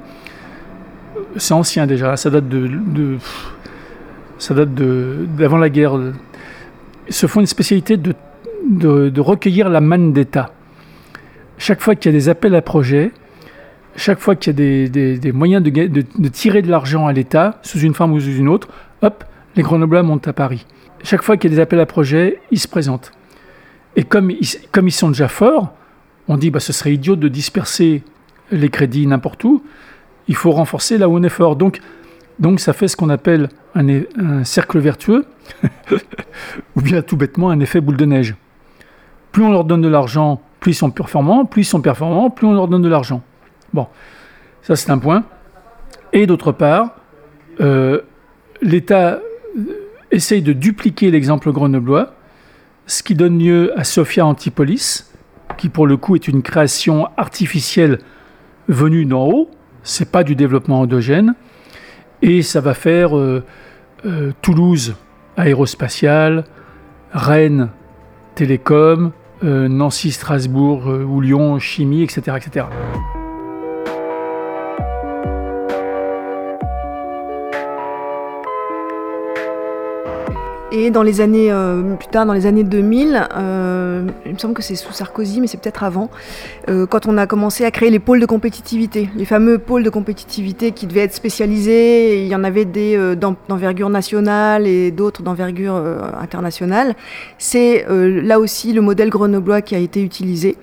c'est 1.37 1.53
ancien 1.53 1.87
déjà, 1.87 2.17
ça 2.17 2.29
date 2.29 2.47
de, 2.47 3.17
ça 4.37 4.53
date 4.53 4.73
de 4.73 5.27
d'avant 5.37 5.57
la 5.57 5.69
guerre. 5.69 5.97
Ils 7.07 7.13
se 7.13 7.27
font 7.27 7.39
une 7.39 7.45
spécialité 7.45 7.97
de, 7.97 8.13
de, 8.67 9.21
recueillir 9.21 9.69
la 9.69 9.81
manne 9.81 10.13
d'État. 10.13 10.53
Chaque 11.57 11.81
fois 11.81 11.95
qu'il 11.95 12.11
y 12.11 12.15
a 12.15 12.17
des 12.17 12.29
appels 12.29 12.55
à 12.55 12.61
projets, 12.61 13.11
chaque 13.95 14.19
fois 14.19 14.35
qu'il 14.35 14.53
y 14.53 14.55
a 14.55 14.87
des, 14.89 15.17
des, 15.17 15.31
moyens 15.31 15.63
de, 15.63 15.69
de, 15.69 16.27
tirer 16.29 16.61
de 16.61 16.69
l'argent 16.69 17.07
à 17.07 17.13
l'État, 17.13 17.59
sous 17.63 17.79
une 17.79 17.93
forme 17.93 18.13
ou 18.13 18.19
sous 18.19 18.35
une 18.35 18.47
autre, 18.47 18.69
hop, 19.01 19.23
les 19.55 19.63
Grenoblois 19.63 20.03
montent 20.03 20.27
à 20.27 20.33
Paris. 20.33 20.65
Chaque 21.03 21.23
fois 21.23 21.37
qu'il 21.37 21.51
y 21.51 21.53
a 21.53 21.57
des 21.57 21.61
appels 21.61 21.79
à 21.79 21.85
projets, 21.85 22.39
ils 22.51 22.59
se 22.59 22.67
présentent. 22.67 23.11
Et 23.95 24.03
comme 24.03 24.31
ils, 24.31 24.47
comme 24.71 24.87
ils 24.87 24.93
sont 24.93 25.09
déjà 25.09 25.27
forts, 25.27 25.73
on 26.27 26.37
dit 26.37 26.51
bah, 26.51 26.59
ce 26.59 26.71
serait 26.71 26.93
idiot 26.93 27.15
de 27.15 27.27
disperser 27.27 28.03
les 28.51 28.69
crédits 28.69 29.07
n'importe 29.07 29.43
où 29.43 29.63
il 30.29 30.35
faut 30.35 30.51
renforcer 30.51 30.97
là 30.97 31.09
où 31.09 31.17
on 31.17 31.23
est 31.23 31.29
fort. 31.29 31.57
Donc, 31.57 31.81
ça 32.57 32.71
fait 32.71 32.87
ce 32.87 32.95
qu'on 32.95 33.09
appelle 33.09 33.49
un, 33.75 34.43
cercle 34.45 34.79
vertueux, 34.79 35.25
ou 36.75 36.81
bien 36.81 37.01
tout 37.01 37.17
bêtement 37.17 37.49
un 37.49 37.59
effet 37.59 37.81
boule 37.81 37.97
de 37.97 38.05
neige. 38.05 38.35
Plus 39.31 39.43
on 39.43 39.51
leur 39.51 39.65
donne 39.65 39.81
de 39.81 39.87
l'argent, 39.87 40.41
plus 40.59 40.71
ils 40.71 40.75
sont 40.75 40.91
performants, 40.91 41.45
plus 41.45 41.63
ils 41.63 41.65
sont 41.65 41.81
performants, 41.81 42.29
plus 42.29 42.47
on 42.47 42.53
leur 42.53 42.67
donne 42.67 42.83
de 42.83 42.87
l'argent. 42.87 43.23
Bon, 43.73 43.87
ça 44.61 44.75
c'est 44.75 44.91
un 44.91 44.99
point. 44.99 45.23
Et 46.13 46.27
d'autre 46.27 46.51
part, 46.51 46.95
euh, 47.59 48.01
l'État 48.61 49.19
essaye 50.11 50.41
de 50.41 50.53
dupliquer 50.53 51.11
l'exemple 51.11 51.51
grenoblois, 51.51 52.13
ce 52.85 53.01
qui 53.03 53.15
donne 53.15 53.39
lieu 53.39 53.71
à 53.79 53.83
Sophia 53.83 54.25
Antipolis, 54.25 55.11
qui 55.57 55.69
pour 55.69 55.87
le 55.87 55.97
coup 55.97 56.15
est 56.15 56.27
une 56.27 56.43
création 56.43 57.07
artificielle 57.17 57.99
venue 58.67 59.05
d'en 59.05 59.27
haut, 59.27 59.49
c'est 59.83 60.11
pas 60.11 60.23
du 60.23 60.35
développement 60.35 60.81
endogène. 60.81 61.35
Et 62.21 62.41
ça 62.41 62.61
va 62.61 62.73
faire 62.73 63.17
euh, 63.17 63.43
euh, 64.05 64.31
Toulouse 64.41 64.95
aérospatiale, 65.37 66.43
Rennes 67.13 67.69
télécom, 68.35 69.11
euh, 69.43 69.67
Nancy 69.67 70.11
Strasbourg 70.11 70.85
ou 70.87 71.21
Lyon 71.21 71.59
chimie, 71.59 72.03
etc. 72.03 72.37
etc. 72.37 72.65
Et 80.71 80.91
dans 80.91 81.01
les 81.01 81.19
années, 81.19 81.51
euh, 81.51 81.95
plus 81.95 82.09
tard, 82.09 82.27
dans 82.27 82.33
les 82.33 82.45
années 82.45 82.63
2000, 82.63 83.27
euh, 83.35 84.07
il 84.27 84.33
me 84.33 84.37
semble 84.37 84.53
que 84.53 84.61
c'est 84.61 84.75
sous 84.75 84.93
Sarkozy, 84.93 85.41
mais 85.41 85.47
c'est 85.47 85.59
peut-être 85.59 85.83
avant, 85.83 86.11
euh, 86.69 86.85
quand 86.85 87.07
on 87.07 87.17
a 87.17 87.25
commencé 87.25 87.65
à 87.65 87.71
créer 87.71 87.89
les 87.89 87.97
pôles 87.97 88.19
de 88.19 88.27
compétitivité, 88.27 89.09
les 89.15 89.25
fameux 89.25 89.57
pôles 89.57 89.81
de 89.81 89.89
compétitivité 89.89 90.71
qui 90.71 90.85
devaient 90.85 91.01
être 91.01 91.15
spécialisés. 91.15 92.21
Il 92.23 92.27
y 92.27 92.35
en 92.35 92.43
avait 92.43 92.65
des 92.65 93.15
d'envergure 93.47 93.89
nationale 93.89 94.67
et 94.67 94.91
d'autres 94.91 95.23
d'envergure 95.23 95.75
internationale. 96.19 96.95
C'est 97.37 97.85
là 97.89 98.39
aussi 98.39 98.73
le 98.73 98.81
modèle 98.81 99.09
grenoblois 99.09 99.61
qui 99.61 99.75
a 99.75 99.79
été 99.79 100.03
utilisé. 100.03 100.57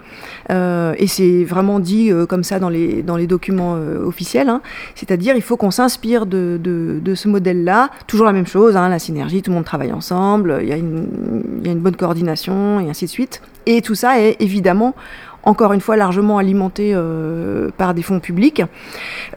et 0.51 1.07
c'est 1.07 1.45
vraiment 1.45 1.81
dit 1.81 2.11
comme 2.29 2.45
ça 2.45 2.59
dans 2.59 2.69
les, 2.69 3.03
dans 3.03 3.16
les 3.16 3.27
documents 3.27 3.77
officiels. 4.05 4.49
Hein. 4.49 4.61
C'est-à-dire, 4.95 5.35
il 5.37 5.42
faut 5.42 5.57
qu'on 5.57 5.71
s'inspire 5.71 6.27
de, 6.27 6.59
de, 6.62 7.14
ce 7.14 7.29
modèle-là. 7.29 7.90
Toujours 8.07 8.27
la 8.27 8.33
même 8.33 8.47
chose, 8.47 8.77
hein, 8.77 8.88
la 8.88 8.99
synergie, 8.99 9.42
tout 9.42 9.51
le 9.51 9.57
monde 9.57 9.64
travaille 9.64 9.92
ensemble, 9.97 10.59
il 10.63 10.69
y, 10.69 10.73
a 10.73 10.77
une, 10.77 11.81
bonne 11.81 11.97
coordination 11.97 12.81
et 12.81 12.89
ainsi 12.89 13.07
de 13.07 13.11
suite. 13.11 13.43
Et 13.67 13.83
tout 13.83 13.95
ça 13.95 14.21
est 14.21 14.37
évidemment 14.41 14.95
encore 15.47 15.73
une 15.73 15.81
fois 15.81 15.97
largement 15.97 16.39
alimenté 16.39 16.91
euh, 16.93 17.71
par 17.79 17.95
des 17.95 18.03
fonds 18.03 18.19
publics. 18.19 18.63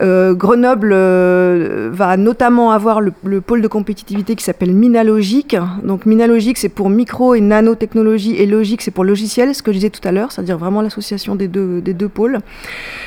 Euh, 0.02 0.34
Grenoble 0.34 0.92
euh, 0.92 1.90
va 1.94 2.18
notamment 2.18 2.72
avoir 2.72 3.00
le, 3.00 3.12
pôle 3.42 3.62
de 3.62 3.68
compétitivité 3.68 4.36
qui 4.36 4.44
s'appelle 4.44 4.74
Minalogique. 4.74 5.56
Donc 5.84 6.08
Minalogique, 6.08 6.58
c'est 6.58 6.68
pour 6.68 6.90
micro 6.90 7.36
et 7.36 7.42
nanotechnologie, 7.42 8.36
et 8.36 8.48
logique, 8.48 8.82
c'est 8.82 8.92
pour 8.92 9.04
logiciel, 9.04 9.54
ce 9.54 9.62
que 9.62 9.72
je 9.72 9.78
disais 9.78 9.90
tout 9.92 10.06
à 10.06 10.12
l'heure, 10.12 10.32
c'est-à-dire 10.32 10.58
vraiment 10.58 10.82
l'association 10.82 11.36
des 11.36 11.48
deux, 11.48 12.10
pôles, 12.10 12.40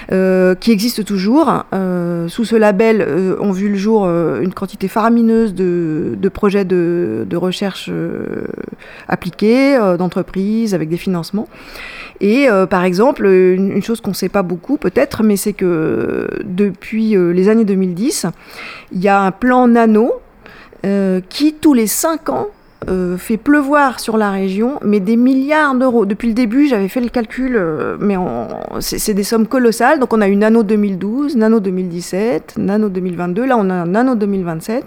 qui 0.09 0.71
existe 0.71 1.05
toujours. 1.05 1.65
sous 2.29 2.45
ce 2.45 2.55
label 2.55 3.37
ont 3.41 3.51
vu 3.51 3.69
le 3.69 3.75
jour 3.75 4.07
une 4.07 4.55
quantité 4.55 4.87
faramineuse 4.87 5.55
de, 5.55 6.29
projets 6.33 6.65
de 6.65 7.37
recherche 7.37 7.91
appliqués, 9.09 9.77
d'entreprises, 9.99 10.75
avec 10.75 10.89
des 10.89 10.97
financements. 10.97 11.49
Et 12.21 12.49
euh, 12.49 12.67
par 12.67 12.85
exemple, 12.85 13.27
une, 13.27 13.83
chose 13.83 14.01
qu'on 14.01 14.11
ne 14.11 14.17
sait 14.17 14.29
pas 14.29 14.43
beaucoup 14.43 14.77
peut-être, 14.77 15.23
mais 15.23 15.37
c'est 15.37 15.53
que 15.53 15.65
euh, 15.65 16.27
depuis 16.45 17.17
euh, 17.17 17.33
les 17.33 17.49
années 17.49 17.65
2010, 17.65 18.27
il 18.93 19.01
y 19.01 19.09
a 19.09 19.21
un 19.21 19.31
plan 19.31 19.69
nano 19.69 20.13
qui, 21.29 21.55
tous 21.55 21.75
les 21.75 21.87
5 21.87 22.29
ans, 22.31 22.49
fait 23.17 23.37
pleuvoir 23.37 24.01
sur 24.01 24.17
la 24.17 24.33
région, 24.33 24.81
mais 24.83 24.99
des 24.99 25.15
milliards 25.15 25.77
d'euros. 25.77 26.07
Depuis 26.07 26.27
le 26.27 26.35
début, 26.35 26.67
j'avais 26.67 26.89
fait 26.89 27.01
le 27.01 27.09
calcul, 27.09 27.57
mais 28.01 28.17
c'est 28.81 29.15
des 29.15 29.23
sommes 29.23 29.47
colossales. 29.47 30.01
Donc 30.01 30.13
on 30.13 30.21
a 30.21 30.27
eu 30.27 30.35
Nano 30.35 30.65
2012, 30.65 31.37
Nano 31.37 31.61
2017, 31.61 32.55
Nano 32.59 32.89
2022, 32.89 33.47
là 33.47 33.57
on 33.57 33.71
a 33.71 33.75
un 33.75 33.87
Nano 33.87 34.17
2027. 34.17 34.85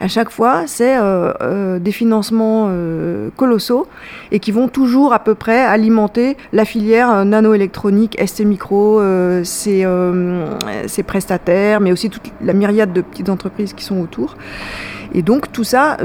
À 0.00 0.08
chaque 0.08 0.30
fois, 0.30 0.64
c'est 0.66 0.96
euh, 0.98 1.32
euh, 1.40 1.78
des 1.78 1.92
financements 1.92 2.66
euh, 2.68 3.28
colossaux 3.36 3.86
et 4.32 4.40
qui 4.40 4.50
vont 4.50 4.68
toujours 4.68 5.12
à 5.12 5.18
peu 5.18 5.34
près 5.34 5.60
alimenter 5.60 6.36
la 6.52 6.64
filière 6.64 7.24
nanoélectronique, 7.24 8.16
ST 8.24 8.44
Micro, 8.44 9.00
ses, 9.44 9.86
prestataires, 11.06 11.80
mais 11.80 11.92
aussi 11.92 12.10
toute 12.10 12.32
la 12.42 12.52
myriade 12.52 12.92
de 12.92 13.00
petites 13.00 13.28
entreprises 13.28 13.72
qui 13.72 13.84
sont 13.84 14.00
autour. 14.00 14.36
Et 15.16 15.22
donc 15.22 15.52
tout 15.52 15.64
ça 15.64 15.96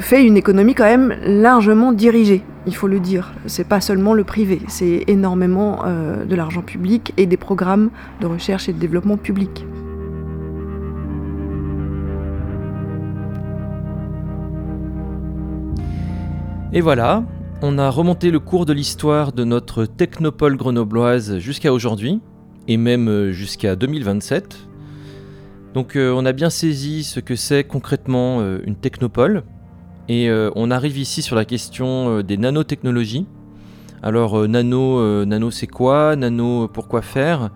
fait 0.00 0.24
une 0.24 0.36
économie 0.36 0.74
quand 0.74 0.84
même 0.84 1.14
largement 1.24 1.92
dirigée, 1.92 2.42
il 2.66 2.74
faut 2.74 2.88
le 2.88 3.00
dire. 3.00 3.32
C'est 3.46 3.66
pas 3.66 3.80
seulement 3.80 4.12
le 4.12 4.24
privé, 4.24 4.60
c'est 4.68 5.04
énormément 5.06 5.84
de 6.26 6.34
l'argent 6.36 6.62
public 6.62 7.14
et 7.16 7.26
des 7.26 7.38
programmes 7.38 7.90
de 8.20 8.26
recherche 8.26 8.68
et 8.68 8.72
de 8.72 8.78
développement 8.78 9.16
public. 9.16 9.64
Et 16.72 16.80
voilà, 16.80 17.24
On 17.62 17.78
a 17.78 17.88
remonté 17.88 18.30
le 18.30 18.38
cours 18.38 18.66
de 18.66 18.72
l'histoire 18.72 19.32
de 19.32 19.44
notre 19.44 19.86
technopole 19.86 20.56
grenobloise 20.56 21.38
jusqu'à 21.38 21.72
aujourd'hui, 21.72 22.20
et 22.68 22.76
même 22.76 23.08
euh, 23.08 23.32
jusqu'à 23.32 23.76
2027. 23.76 24.58
Donc 25.72 25.96
euh, 25.96 26.12
on 26.14 26.26
a 26.26 26.32
bien 26.32 26.50
saisi 26.50 27.02
ce 27.02 27.20
que 27.20 27.34
c'est 27.34 27.64
concrètement 27.64 28.40
euh, 28.40 28.58
une 28.66 28.74
technopole, 28.74 29.44
et 30.08 30.30
on 30.54 30.70
arrive 30.70 30.98
ici 30.98 31.20
sur 31.20 31.34
la 31.34 31.44
question 31.44 32.20
des 32.20 32.36
nanotechnologies. 32.36 33.26
Alors 34.04 34.46
nano, 34.46 35.24
nano 35.24 35.50
c'est 35.50 35.66
quoi? 35.66 36.14
Nano 36.14 36.68
pourquoi 36.68 37.02
faire? 37.02 37.50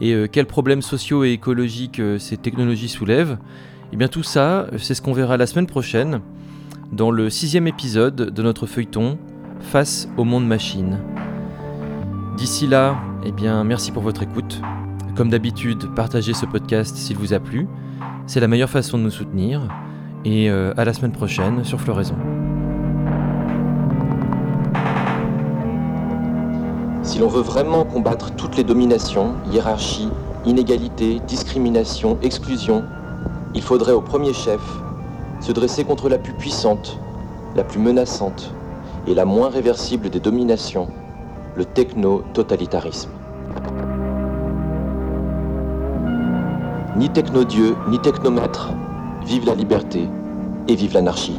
Et 0.00 0.14
quels 0.30 0.46
problèmes 0.46 0.82
sociaux 0.82 1.24
et 1.24 1.32
écologiques 1.32 2.00
ces 2.18 2.36
technologies 2.36 2.88
soulèvent? 2.88 3.38
Et 3.40 3.94
eh 3.94 3.96
bien 3.96 4.06
tout 4.06 4.22
ça, 4.22 4.68
c'est 4.78 4.94
ce 4.94 5.02
qu'on 5.02 5.14
verra 5.14 5.36
la 5.36 5.48
semaine 5.48 5.66
prochaine 5.66 6.20
dans 6.92 7.10
le 7.10 7.30
sixième 7.30 7.66
épisode 7.66 8.16
de 8.16 8.42
notre 8.42 8.66
feuilleton 8.66 9.18
face 9.60 10.08
au 10.16 10.24
monde 10.24 10.46
machine. 10.46 10.98
D'ici 12.36 12.66
là, 12.66 12.96
eh 13.24 13.32
bien, 13.32 13.64
merci 13.64 13.92
pour 13.92 14.02
votre 14.02 14.22
écoute. 14.22 14.60
Comme 15.16 15.30
d'habitude, 15.30 15.94
partagez 15.94 16.34
ce 16.34 16.46
podcast 16.46 16.96
s'il 16.96 17.16
vous 17.16 17.32
a 17.32 17.40
plu. 17.40 17.66
C'est 18.26 18.40
la 18.40 18.48
meilleure 18.48 18.70
façon 18.70 18.98
de 18.98 19.02
nous 19.02 19.10
soutenir. 19.10 19.62
Et 20.24 20.50
euh, 20.50 20.74
à 20.76 20.84
la 20.84 20.92
semaine 20.92 21.12
prochaine 21.12 21.64
sur 21.64 21.80
Floraison. 21.80 22.16
Si 27.02 27.20
l'on 27.20 27.28
veut 27.28 27.42
vraiment 27.42 27.84
combattre 27.84 28.34
toutes 28.34 28.56
les 28.56 28.64
dominations, 28.64 29.34
hiérarchies, 29.52 30.08
inégalités, 30.44 31.20
discriminations, 31.26 32.18
exclusions, 32.22 32.84
il 33.54 33.62
faudrait 33.62 33.92
au 33.92 34.00
premier 34.00 34.32
chef 34.32 34.60
se 35.40 35.52
dresser 35.52 35.84
contre 35.84 36.08
la 36.08 36.18
plus 36.18 36.32
puissante, 36.32 36.98
la 37.54 37.64
plus 37.64 37.78
menaçante 37.78 38.52
et 39.06 39.14
la 39.14 39.24
moins 39.24 39.48
réversible 39.48 40.10
des 40.10 40.20
dominations, 40.20 40.88
le 41.56 41.64
techno-totalitarisme. 41.64 43.10
Ni 46.96 47.10
techno-dieu, 47.10 47.76
ni 47.88 47.98
technomètre, 48.00 48.70
vive 49.24 49.46
la 49.46 49.54
liberté 49.54 50.08
et 50.68 50.74
vive 50.74 50.94
l'anarchie. 50.94 51.38